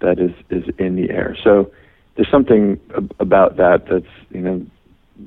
that 0.01 0.19
is 0.19 0.33
is 0.51 0.65
in 0.79 0.97
the 0.97 1.11
air. 1.11 1.37
So 1.43 1.71
there's 2.17 2.31
something 2.31 2.81
about 3.19 3.57
that 3.57 3.87
that's 3.87 4.07
you 4.31 4.41
know 4.41 4.67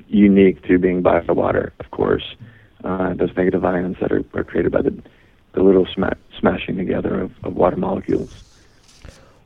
unique 0.08 0.62
to 0.66 0.78
being 0.78 1.02
by 1.02 1.20
the 1.20 1.34
water, 1.34 1.72
of 1.80 1.90
course. 1.90 2.34
Uh, 2.82 3.14
those 3.14 3.34
negative 3.36 3.64
ions 3.64 3.96
that 4.00 4.12
are, 4.12 4.24
are 4.34 4.44
created 4.44 4.72
by 4.72 4.82
the 4.82 5.02
the 5.52 5.62
little 5.62 5.86
sma- 5.86 6.16
smashing 6.38 6.76
together 6.76 7.20
of, 7.20 7.32
of 7.44 7.54
water 7.54 7.76
molecules. 7.76 8.42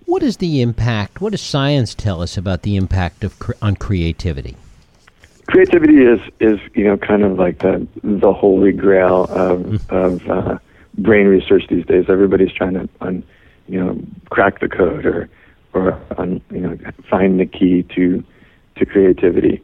What 0.06 0.22
is 0.22 0.38
the 0.38 0.62
impact? 0.62 1.20
What 1.20 1.32
does 1.32 1.42
science 1.42 1.94
tell 1.94 2.22
us 2.22 2.38
about 2.38 2.62
the 2.62 2.76
impact 2.76 3.24
of 3.24 3.38
cre- 3.38 3.52
on 3.60 3.76
creativity? 3.76 4.56
Creativity 5.48 6.02
is 6.02 6.20
is 6.40 6.60
you 6.74 6.84
know 6.84 6.98
kind 6.98 7.24
of 7.24 7.38
like 7.38 7.60
the 7.60 7.86
the 8.02 8.34
holy 8.34 8.70
grail 8.70 9.24
of 9.24 9.60
mm-hmm. 9.60 9.96
of 9.96 10.30
uh, 10.30 10.58
brain 10.98 11.26
research 11.26 11.64
these 11.68 11.86
days. 11.86 12.04
Everybody's 12.08 12.52
trying 12.52 12.74
to 12.74 12.88
un, 13.00 13.24
you 13.66 13.82
know 13.82 13.98
crack 14.28 14.60
the 14.60 14.68
code 14.68 15.06
or 15.06 15.28
or 15.72 15.98
on, 16.18 16.42
you 16.50 16.60
know 16.60 16.76
find 17.08 17.40
the 17.40 17.46
key 17.46 17.82
to 17.94 18.22
to 18.76 18.84
creativity. 18.84 19.62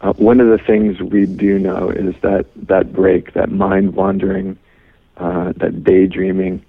Uh, 0.00 0.12
one 0.14 0.40
of 0.40 0.48
the 0.48 0.58
things 0.58 1.00
we 1.00 1.26
do 1.26 1.60
know 1.60 1.90
is 1.90 2.14
that 2.22 2.46
that 2.56 2.92
break, 2.92 3.34
that 3.34 3.52
mind 3.52 3.94
wandering, 3.94 4.58
uh, 5.18 5.52
that 5.58 5.84
daydreaming, 5.84 6.60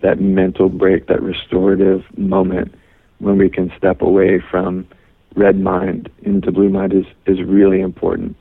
that 0.00 0.18
mental 0.20 0.68
break, 0.68 1.06
that 1.06 1.22
restorative 1.22 2.04
moment 2.18 2.74
when 3.18 3.38
we 3.38 3.48
can 3.48 3.72
step 3.76 4.02
away 4.02 4.40
from 4.40 4.88
red 5.34 5.60
mind 5.60 6.10
into 6.22 6.50
blue 6.50 6.68
mind 6.68 6.92
is 6.92 7.06
is 7.26 7.42
really 7.42 7.80
important. 7.80 8.36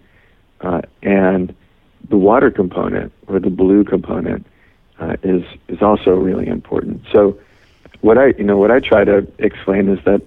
Uh, 0.61 0.81
and 1.03 1.55
the 2.09 2.17
water 2.17 2.49
component 2.49 3.11
or 3.27 3.39
the 3.39 3.49
blue 3.49 3.83
component 3.83 4.45
uh, 4.99 5.15
is 5.23 5.43
is 5.67 5.81
also 5.81 6.11
really 6.11 6.47
important. 6.47 7.01
So 7.11 7.37
what 8.01 8.17
I 8.17 8.27
you 8.37 8.43
know 8.43 8.57
what 8.57 8.71
I 8.71 8.79
try 8.79 9.03
to 9.03 9.27
explain 9.39 9.89
is 9.89 10.03
that 10.05 10.21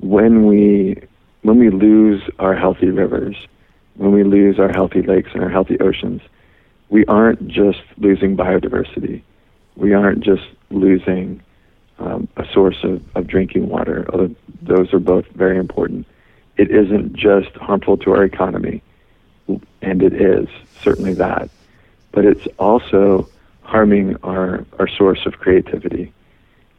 when 0.00 0.46
we 0.46 0.96
when 1.42 1.58
we 1.58 1.70
lose 1.70 2.22
our 2.38 2.54
healthy 2.54 2.90
rivers, 2.90 3.36
when 3.94 4.12
we 4.12 4.24
lose 4.24 4.58
our 4.58 4.72
healthy 4.72 5.02
lakes 5.02 5.30
and 5.34 5.42
our 5.42 5.48
healthy 5.48 5.78
oceans, 5.80 6.20
we 6.88 7.04
aren't 7.06 7.46
just 7.46 7.82
losing 7.98 8.36
biodiversity. 8.36 9.22
We 9.76 9.92
aren't 9.94 10.24
just 10.24 10.44
losing 10.70 11.42
um, 11.98 12.28
a 12.36 12.46
source 12.52 12.78
of, 12.82 13.02
of 13.16 13.26
drinking 13.26 13.68
water, 13.68 14.06
although 14.10 14.34
those 14.62 14.92
are 14.92 14.98
both 14.98 15.26
very 15.28 15.58
important. 15.58 16.06
It 16.56 16.70
isn't 16.70 17.14
just 17.14 17.54
harmful 17.56 17.96
to 17.98 18.12
our 18.12 18.24
economy, 18.24 18.82
and 19.82 20.02
it 20.02 20.14
is 20.14 20.48
certainly 20.80 21.14
that, 21.14 21.50
but 22.12 22.24
it's 22.24 22.46
also 22.58 23.28
harming 23.62 24.16
our, 24.22 24.64
our 24.78 24.88
source 24.88 25.26
of 25.26 25.38
creativity. 25.38 26.12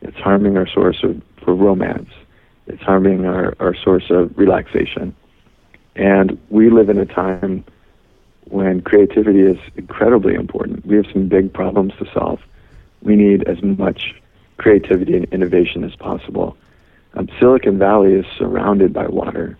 It's 0.02 0.18
harming 0.18 0.58
our 0.58 0.68
source 0.68 1.04
of 1.04 1.22
for 1.44 1.54
romance. 1.54 2.10
It's 2.68 2.82
harming 2.82 3.26
our, 3.26 3.56
our 3.60 3.76
source 3.76 4.10
of 4.10 4.38
relaxation. 4.38 5.16
And 5.96 6.40
we 6.50 6.70
live 6.70 6.90
in 6.90 6.98
a 6.98 7.06
time 7.06 7.64
when 8.46 8.82
creativity 8.82 9.42
is 9.42 9.58
incredibly 9.76 10.34
important. 10.34 10.86
We 10.86 10.96
have 10.96 11.06
some 11.12 11.28
big 11.28 11.54
problems 11.54 11.94
to 12.00 12.06
solve. 12.14 12.40
We 13.02 13.16
need 13.16 13.48
as 13.48 13.62
much 13.62 14.16
creativity 14.60 15.16
and 15.16 15.26
innovation 15.34 15.84
as 15.84 15.96
possible. 15.96 16.56
Um, 17.16 17.28
Silicon 17.40 17.80
Valley 17.80 18.14
is 18.14 18.26
surrounded 18.38 18.94
by 18.94 19.08
water, 19.08 19.58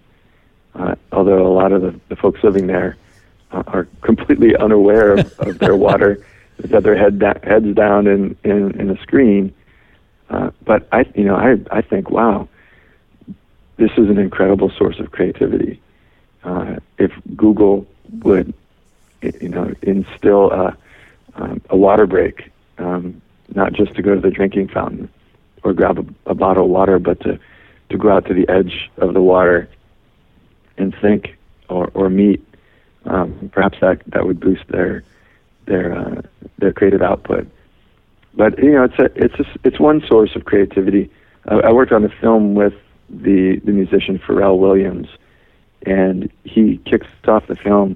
uh, 0.76 0.96
although 1.12 1.48
a 1.48 1.54
lot 1.54 1.72
of 1.72 1.82
the, 1.82 2.00
the 2.10 2.16
folks 2.16 2.44
living 2.44 2.68
there 2.68 2.96
uh, 3.52 3.64
are 3.68 3.88
completely 4.02 4.56
unaware 4.60 5.14
of, 5.14 5.40
of 5.40 5.58
their 5.58 5.76
water. 5.76 6.24
They've 6.58 6.72
got 6.72 6.84
their 6.84 6.98
head 6.98 7.20
da- 7.20 7.40
heads 7.42 7.74
down 7.74 8.06
in, 8.06 8.36
in, 8.44 8.80
in 8.80 8.90
a 8.90 9.02
screen, 9.02 9.54
uh, 10.30 10.52
but 10.64 10.88
I, 10.92 11.06
you 11.16 11.24
know, 11.24 11.36
I, 11.36 11.58
I 11.72 11.82
think, 11.82 12.10
wow, 12.12 12.48
this 13.78 13.92
is 13.92 14.10
an 14.10 14.18
incredible 14.18 14.70
source 14.78 15.00
of 15.00 15.12
creativity. 15.12 15.82
Uh, 16.44 16.76
if 16.98 17.12
Google 17.36 17.88
would, 18.24 18.54
you 19.22 19.48
know, 19.48 19.74
instill 19.82 20.52
a, 20.52 20.78
um, 21.36 21.62
a 21.70 21.78
water 21.78 22.06
break, 22.06 22.52
um, 22.78 23.22
not 23.56 23.74
just 23.74 23.96
to 23.96 24.02
go 24.02 24.16
to 24.16 24.22
the 24.22 24.32
drinking 24.32 24.68
fountain 24.70 25.10
or 25.64 25.74
grab 25.74 26.00
a, 26.00 26.32
a 26.32 26.36
bottle 26.36 26.66
of 26.66 26.70
water, 26.70 27.00
but 27.00 27.20
to, 27.22 27.40
to 27.90 27.98
go 27.98 28.10
out 28.10 28.26
to 28.26 28.34
the 28.34 28.48
edge 28.50 28.90
of 28.98 29.14
the 29.14 29.22
water 29.22 29.70
and 30.78 30.96
think 31.02 31.38
or, 31.70 31.92
or 31.94 32.10
meet, 32.10 32.46
um, 33.06 33.50
perhaps 33.54 33.78
that, 33.82 34.02
that 34.08 34.26
would 34.26 34.40
boost 34.40 34.68
their 34.70 35.04
their 35.66 35.94
uh, 35.98 36.22
their 36.58 36.74
creative 36.74 37.02
output. 37.02 37.48
But 38.34 38.58
you 38.60 38.72
know, 38.72 38.84
it's 38.84 39.00
a 39.00 39.06
it's 39.16 39.40
a, 39.40 39.46
it's 39.64 39.80
one 39.80 40.04
source 40.08 40.36
of 40.36 40.46
creativity. 40.46 41.10
Uh, 41.48 41.62
I 41.64 41.72
worked 41.72 41.92
on 41.92 42.04
a 42.04 42.10
film 42.10 42.56
with 42.56 42.74
the 43.10 43.60
the 43.64 43.72
musician 43.72 44.20
Pharrell 44.20 44.58
Williams, 44.60 45.08
and 45.86 46.32
he 46.44 46.78
kicks 46.86 47.08
off 47.28 47.48
the 47.48 47.56
film 47.56 47.96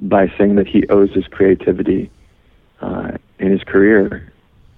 by 0.00 0.32
saying 0.36 0.56
that 0.56 0.66
he 0.66 0.86
owes 0.88 1.12
his 1.12 1.26
creativity 1.28 2.10
uh, 2.80 3.12
in 3.38 3.50
his 3.50 3.62
career 3.62 4.32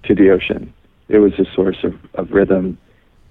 to 0.07 0.15
the 0.15 0.29
ocean. 0.29 0.73
It 1.09 1.19
was 1.19 1.33
a 1.39 1.45
source 1.53 1.83
of, 1.83 1.93
of 2.15 2.31
rhythm 2.31 2.77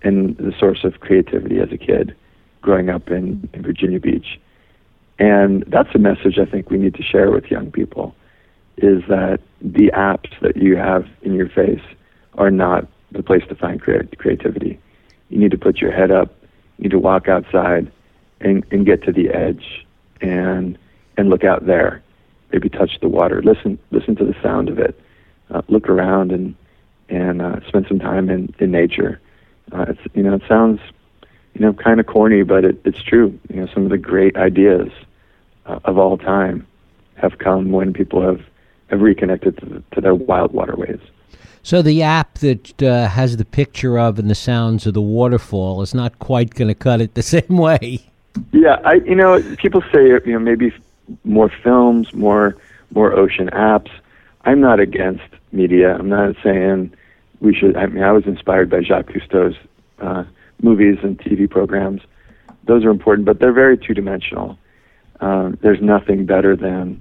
and 0.03 0.37
the 0.37 0.53
source 0.59 0.85
of 0.85 1.01
creativity 1.01 1.59
as 1.59 1.73
a 1.73 1.79
kid 1.79 2.15
growing 2.61 2.89
up 2.89 3.11
in, 3.11 3.49
in 3.53 3.63
Virginia 3.63 4.01
Beach. 4.01 4.41
And 5.19 5.65
that's 5.69 5.95
a 5.95 5.99
message 5.99 6.39
I 6.39 6.45
think 6.45 6.71
we 6.71 6.79
need 6.79 6.95
to 6.95 7.03
share 7.03 7.31
with 7.31 7.51
young 7.51 7.71
people 7.71 8.15
is 8.77 9.03
that 9.09 9.41
the 9.63 9.91
apps 9.95 10.39
that 10.43 10.57
you 10.57 10.77
have 10.77 11.07
in 11.23 11.33
your 11.35 11.49
face 11.49 11.81
are 12.35 12.51
not 12.51 12.87
the 13.13 13.23
place 13.23 13.43
to 13.49 13.55
find 13.55 13.81
creativity. 13.81 14.79
You 15.31 15.39
need 15.39 15.51
to 15.53 15.59
put 15.59 15.79
your 15.79 15.93
head 15.93 16.11
up, 16.11 16.35
you 16.77 16.85
need 16.85 16.91
to 16.91 16.99
walk 16.99 17.29
outside 17.29 17.91
and, 18.41 18.65
and 18.71 18.85
get 18.85 19.03
to 19.05 19.13
the 19.13 19.31
edge 19.31 19.87
and 20.21 20.79
and 21.17 21.31
look 21.31 21.45
out 21.45 21.67
there. 21.67 22.03
Maybe 22.53 22.69
touch 22.69 22.99
the 23.01 23.09
water. 23.09 23.43
Listen 23.43 23.79
listen 23.91 24.17
to 24.17 24.25
the 24.25 24.35
sound 24.43 24.69
of 24.69 24.79
it. 24.79 24.99
Uh, 25.51 25.63
look 25.69 25.89
around 25.89 26.33
and 26.33 26.55
and 27.09 27.43
uh, 27.43 27.61
spend 27.69 27.87
some 27.87 27.99
time 27.99 28.29
in, 28.31 28.55
in 28.59 28.71
nature. 28.71 29.21
Uh, 29.73 29.87
it's 29.89 30.01
you 30.15 30.23
know 30.23 30.35
it 30.35 30.43
sounds 30.49 30.81
you 31.55 31.61
know 31.61 31.73
kind 31.73 32.01
of 32.01 32.07
corny, 32.07 32.43
but 32.43 32.65
it, 32.65 32.81
it's 32.85 33.03
true. 33.03 33.39
You 33.49 33.63
know 33.63 33.67
some 33.73 33.85
of 33.85 33.91
the 33.91 33.99
great 33.99 34.37
ideas 34.37 34.91
uh, 35.67 35.81
of 35.85 35.99
all 35.99 36.19
time 36.19 36.67
have 37.17 37.39
come 37.39 37.71
when 37.73 37.93
people 37.93 38.23
have 38.23 38.43
have 38.89 39.01
reconnected 39.01 39.59
to, 39.59 39.67
the, 39.67 39.83
to 39.93 40.01
their 40.01 40.15
wild 40.15 40.53
waterways. 40.53 41.01
So 41.63 41.83
the 41.83 42.05
app 42.05 42.39
that 42.39 42.81
uh, 42.81 43.09
has 43.09 43.37
the 43.37 43.45
picture 43.45 43.99
of 43.99 44.21
and 44.21 44.31
the 44.31 44.37
sounds 44.37 44.87
of 44.87 44.95
the 44.95 45.03
waterfall 45.03 45.83
is 45.83 45.95
not 45.95 46.21
quite 46.21 46.55
going 46.55 46.69
to 46.69 46.75
cut 46.75 47.01
it 47.01 47.15
the 47.15 47.23
same 47.37 47.57
way. 47.57 48.01
Yeah, 48.53 48.81
I 48.85 48.95
you 48.95 49.15
know 49.15 49.43
people 49.57 49.83
say 49.93 50.09
you 50.09 50.33
know 50.33 50.39
maybe 50.39 50.73
more 51.25 51.49
films, 51.49 52.13
more 52.15 52.57
more 52.95 53.13
ocean 53.13 53.49
apps. 53.51 53.91
I'm 54.45 54.61
not 54.61 54.79
against 54.79 55.25
media. 55.57 55.95
I'm 55.95 56.09
not 56.09 56.37
saying 56.43 56.93
we 57.41 57.55
should. 57.55 57.77
I 57.77 57.87
mean, 57.87 58.03
I 58.03 58.13
was 58.13 58.27
inspired 58.27 58.71
by 58.71 58.83
Jacques 58.83 59.09
Cousteau's 59.09 59.57
uh, 60.01 60.25
movies 60.63 60.99
and 61.03 61.19
TV 61.19 61.49
programs. 61.49 62.03
Those 62.65 62.85
are 62.85 62.91
important, 62.91 63.27
but 63.27 63.41
they're 63.41 63.53
very 63.53 63.79
two 63.79 63.95
dimensional. 63.95 64.59
Um, 65.21 65.59
there's 65.63 65.81
nothing 65.81 66.27
better 66.27 66.57
than 66.57 67.01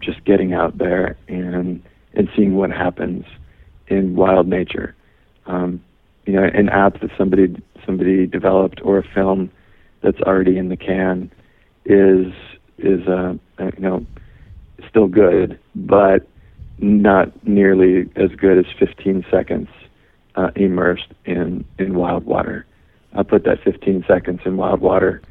just 0.00 0.24
getting 0.24 0.52
out 0.54 0.78
there 0.78 1.16
and 1.28 1.82
and 2.14 2.28
seeing 2.36 2.54
what 2.54 2.70
happens 2.70 3.24
in 3.88 4.16
wild 4.16 4.46
nature. 4.46 4.94
Um, 5.46 5.82
you 6.26 6.32
know, 6.32 6.44
an 6.44 6.68
app 6.68 7.00
that 7.00 7.10
somebody 7.18 7.62
somebody 7.84 8.26
developed 8.26 8.80
or 8.82 8.98
a 8.98 9.02
film 9.02 9.50
that's 10.02 10.20
already 10.20 10.56
in 10.56 10.68
the 10.68 10.76
can 10.76 11.30
is 11.84 12.32
is 12.78 13.06
uh, 13.06 13.34
you 13.58 13.80
know 13.80 14.06
still 14.88 15.08
good, 15.08 15.58
but 15.74 16.26
not 16.78 17.46
nearly 17.46 18.10
as 18.16 18.30
good 18.32 18.58
as 18.58 18.66
15 18.78 19.24
seconds 19.30 19.68
uh, 20.36 20.50
immersed 20.56 21.08
in 21.24 21.64
in 21.78 21.94
wild 21.94 22.24
water. 22.24 22.66
I'll 23.14 23.24
put 23.24 23.44
that 23.44 23.62
15 23.62 24.04
seconds 24.08 24.40
in 24.44 24.56
wild 24.56 24.80
water, 24.80 25.22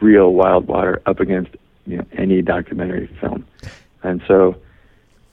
real 0.00 0.32
wild 0.32 0.68
water, 0.68 1.02
up 1.06 1.18
against 1.20 1.56
you 1.86 1.98
know 1.98 2.06
any 2.12 2.42
documentary 2.42 3.08
film, 3.20 3.44
and 4.02 4.22
so 4.28 4.56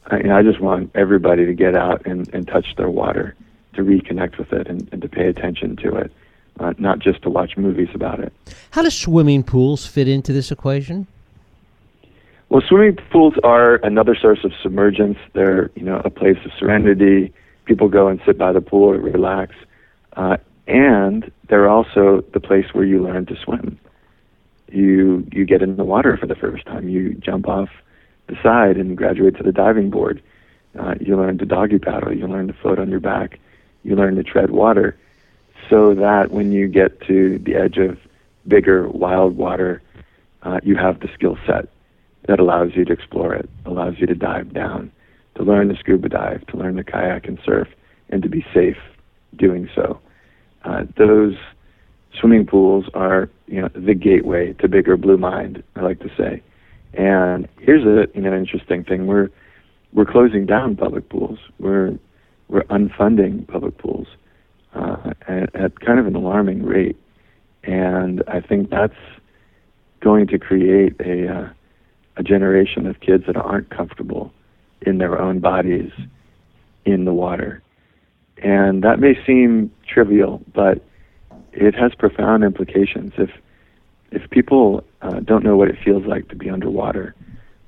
I, 0.07 0.17
you 0.17 0.23
know, 0.23 0.37
I 0.37 0.43
just 0.43 0.59
want 0.59 0.91
everybody 0.95 1.45
to 1.45 1.53
get 1.53 1.75
out 1.75 2.05
and, 2.05 2.29
and 2.33 2.47
touch 2.47 2.75
their 2.77 2.89
water, 2.89 3.35
to 3.73 3.81
reconnect 3.83 4.37
with 4.37 4.51
it, 4.53 4.67
and, 4.67 4.87
and 4.91 5.01
to 5.01 5.09
pay 5.09 5.27
attention 5.27 5.75
to 5.77 5.95
it, 5.95 6.11
uh, 6.59 6.73
not 6.77 6.99
just 6.99 7.21
to 7.23 7.29
watch 7.29 7.57
movies 7.57 7.89
about 7.93 8.19
it. 8.19 8.33
How 8.71 8.81
do 8.81 8.89
swimming 8.89 9.43
pools 9.43 9.85
fit 9.85 10.07
into 10.07 10.33
this 10.33 10.51
equation? 10.51 11.07
Well, 12.53 12.61
swimming 12.69 12.97
pools 13.11 13.33
are 13.43 13.77
another 13.77 14.13
source 14.13 14.43
of 14.43 14.51
submergence. 14.61 15.17
They're 15.33 15.71
you 15.73 15.81
know 15.81 16.03
a 16.05 16.11
place 16.11 16.37
of 16.45 16.51
serenity. 16.59 17.33
People 17.65 17.89
go 17.89 18.07
and 18.09 18.21
sit 18.27 18.37
by 18.37 18.53
the 18.53 18.61
pool 18.61 18.93
to 18.93 18.99
relax, 18.99 19.55
uh, 20.15 20.37
and 20.67 21.31
they're 21.49 21.67
also 21.67 22.23
the 22.31 22.39
place 22.39 22.67
where 22.71 22.85
you 22.85 23.01
learn 23.01 23.25
to 23.25 23.35
swim. 23.43 23.79
You 24.71 25.27
you 25.31 25.45
get 25.45 25.63
in 25.63 25.77
the 25.77 25.83
water 25.83 26.15
for 26.15 26.27
the 26.27 26.35
first 26.35 26.67
time. 26.67 26.89
You 26.89 27.15
jump 27.15 27.47
off 27.47 27.69
the 28.27 28.35
side 28.43 28.77
and 28.77 28.95
graduate 28.95 29.35
to 29.37 29.43
the 29.43 29.51
diving 29.51 29.89
board. 29.89 30.21
Uh, 30.77 30.93
you 31.01 31.17
learn 31.17 31.39
to 31.39 31.45
doggy 31.45 31.79
paddle. 31.79 32.15
You 32.15 32.27
learn 32.27 32.45
to 32.49 32.53
float 32.53 32.77
on 32.77 32.91
your 32.91 32.99
back. 32.99 33.39
You 33.81 33.95
learn 33.95 34.15
to 34.17 34.23
tread 34.23 34.51
water, 34.51 34.95
so 35.71 35.95
that 35.95 36.29
when 36.29 36.51
you 36.51 36.67
get 36.67 37.01
to 37.07 37.39
the 37.39 37.55
edge 37.55 37.77
of 37.77 37.97
bigger 38.47 38.87
wild 38.89 39.37
water, 39.37 39.81
uh, 40.43 40.59
you 40.61 40.75
have 40.75 40.99
the 40.99 41.09
skill 41.15 41.35
set 41.47 41.72
that 42.27 42.39
allows 42.39 42.71
you 42.75 42.85
to 42.85 42.93
explore 42.93 43.33
it, 43.33 43.49
allows 43.65 43.95
you 43.99 44.07
to 44.07 44.15
dive 44.15 44.53
down, 44.53 44.91
to 45.35 45.43
learn 45.43 45.69
to 45.69 45.75
scuba 45.77 46.09
dive, 46.09 46.45
to 46.47 46.57
learn 46.57 46.75
to 46.75 46.83
kayak 46.83 47.27
and 47.27 47.39
surf, 47.45 47.67
and 48.09 48.21
to 48.23 48.29
be 48.29 48.45
safe 48.53 48.77
doing 49.35 49.69
so. 49.75 49.99
Uh, 50.63 50.83
those 50.97 51.35
swimming 52.19 52.45
pools 52.45 52.85
are, 52.93 53.29
you 53.47 53.61
know, 53.61 53.69
the 53.73 53.93
gateway 53.93 54.53
to 54.53 54.67
bigger 54.67 54.95
blue 54.95 55.17
mind. 55.17 55.63
I 55.75 55.81
like 55.81 55.99
to 55.99 56.09
say. 56.17 56.41
And 56.93 57.47
here's 57.59 57.83
a 57.85 58.07
you 58.15 58.21
know 58.21 58.33
interesting 58.33 58.83
thing: 58.83 59.07
we're 59.07 59.29
we're 59.93 60.05
closing 60.05 60.45
down 60.45 60.75
public 60.75 61.09
pools. 61.09 61.39
We're 61.59 61.97
we're 62.49 62.63
unfunding 62.63 63.47
public 63.47 63.77
pools 63.79 64.07
uh, 64.75 65.13
at, 65.27 65.55
at 65.55 65.79
kind 65.79 65.99
of 65.99 66.05
an 66.05 66.15
alarming 66.15 66.63
rate, 66.63 66.97
and 67.63 68.23
I 68.27 68.41
think 68.41 68.69
that's 68.69 68.93
going 70.01 70.27
to 70.27 70.37
create 70.37 70.95
a 70.99 71.33
uh, 71.33 71.49
a 72.17 72.23
generation 72.23 72.85
of 72.85 72.99
kids 72.99 73.25
that 73.27 73.35
aren't 73.35 73.69
comfortable 73.69 74.33
in 74.81 74.97
their 74.97 75.19
own 75.19 75.39
bodies 75.39 75.91
in 76.85 77.05
the 77.05 77.13
water. 77.13 77.61
And 78.41 78.83
that 78.83 78.99
may 78.99 79.13
seem 79.25 79.71
trivial, 79.87 80.41
but 80.53 80.83
it 81.53 81.75
has 81.75 81.93
profound 81.95 82.43
implications. 82.43 83.13
If 83.17 83.29
if 84.11 84.29
people 84.29 84.83
uh, 85.01 85.21
don't 85.21 85.43
know 85.43 85.57
what 85.57 85.69
it 85.69 85.75
feels 85.83 86.05
like 86.05 86.27
to 86.29 86.35
be 86.35 86.47
underwater 86.47 87.15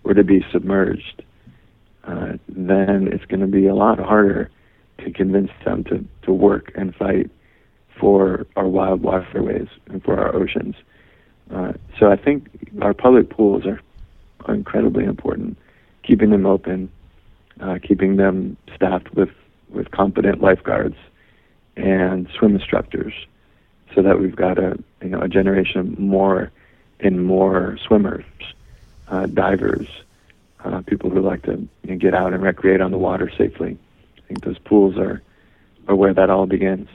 or 0.04 0.14
to 0.14 0.24
be 0.24 0.46
submerged, 0.52 1.24
uh, 2.04 2.34
then 2.48 3.10
it's 3.12 3.26
going 3.26 3.40
to 3.40 3.48
be 3.48 3.66
a 3.66 3.74
lot 3.74 3.98
harder 3.98 4.52
to 5.00 5.12
convince 5.12 5.50
them 5.64 5.84
to, 5.86 6.06
to 6.22 6.32
work 6.32 6.72
and 6.76 6.94
fight 6.96 7.32
for 8.00 8.46
our 8.56 8.68
wild 8.68 9.02
waterways 9.02 9.68
and 9.88 10.04
for 10.04 10.20
our 10.20 10.36
oceans. 10.36 10.76
Uh, 11.54 11.74
so 12.00 12.12
I 12.12 12.16
think 12.16 12.48
our 12.82 12.94
public 12.94 13.30
pools 13.32 13.66
are 13.66 13.82
are 14.46 14.54
incredibly 14.54 15.04
important. 15.04 15.58
Keeping 16.04 16.30
them 16.30 16.46
open, 16.46 16.90
uh, 17.60 17.80
keeping 17.82 18.18
them 18.18 18.58
staffed 18.76 19.14
with, 19.14 19.30
with 19.70 19.92
competent 19.92 20.42
lifeguards 20.42 20.96
and 21.76 22.28
swim 22.38 22.56
instructors, 22.56 23.14
so 23.94 24.02
that 24.02 24.20
we've 24.20 24.36
got 24.36 24.58
a 24.58 24.78
you 25.02 25.10
know 25.10 25.22
a 25.22 25.28
generation 25.28 25.96
more 25.98 26.52
and 27.00 27.26
more 27.26 27.78
swimmers, 27.86 28.24
uh, 29.10 29.26
divers, 29.26 29.88
uh, 30.64 30.82
people 30.82 31.10
who 31.10 31.22
like 31.22 31.44
to 31.44 31.68
you 31.84 31.92
know, 31.92 31.98
get 31.98 32.14
out 32.14 32.34
and 32.34 32.42
recreate 32.42 32.82
on 32.82 32.92
the 32.92 32.98
water 32.98 33.32
safely. 33.38 33.78
I 34.18 34.22
think 34.28 34.44
those 34.44 34.60
pools 34.60 34.98
are 34.98 35.22
are 35.88 35.96
where 35.96 36.14
that 36.14 36.30
all 36.30 36.46
begins. 36.46 36.88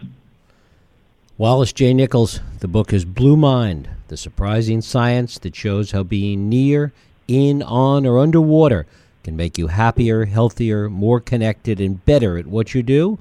Wallace 1.39 1.73
J. 1.73 1.95
Nichols, 1.95 2.41
the 2.59 2.69
book 2.69 2.93
is 2.93 3.05
Blue 3.05 3.37
Mind 3.37 3.89
The 4.09 4.17
Surprising 4.17 4.83
Science 4.83 5.39
That 5.39 5.57
Shows 5.57 5.93
How 5.93 6.03
Being 6.03 6.49
Near 6.49 6.93
in, 7.31 7.63
on, 7.63 8.05
or 8.05 8.19
underwater 8.19 8.87
can 9.23 9.37
make 9.37 9.57
you 9.57 9.69
happier, 9.69 10.25
healthier, 10.25 10.91
more 10.91 11.21
connected, 11.21 11.81
and 11.81 12.05
better 12.05 12.37
at 12.37 12.47
what 12.47 12.75
you 12.75 12.83
do. 12.83 13.19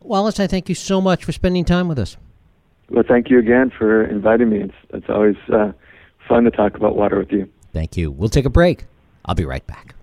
Wallace, 0.00 0.38
I 0.38 0.46
thank 0.46 0.68
you 0.68 0.74
so 0.74 1.00
much 1.00 1.24
for 1.24 1.32
spending 1.32 1.64
time 1.64 1.88
with 1.88 1.98
us. 1.98 2.16
Well, 2.90 3.04
thank 3.06 3.30
you 3.30 3.38
again 3.38 3.72
for 3.76 4.04
inviting 4.04 4.50
me. 4.50 4.60
It's, 4.60 4.74
it's 4.90 5.08
always 5.08 5.36
uh, 5.52 5.72
fun 6.28 6.44
to 6.44 6.50
talk 6.50 6.76
about 6.76 6.94
water 6.94 7.18
with 7.18 7.32
you. 7.32 7.48
Thank 7.72 7.96
you. 7.96 8.10
We'll 8.10 8.28
take 8.28 8.44
a 8.44 8.50
break. 8.50 8.84
I'll 9.24 9.34
be 9.34 9.46
right 9.46 9.66
back. 9.66 9.94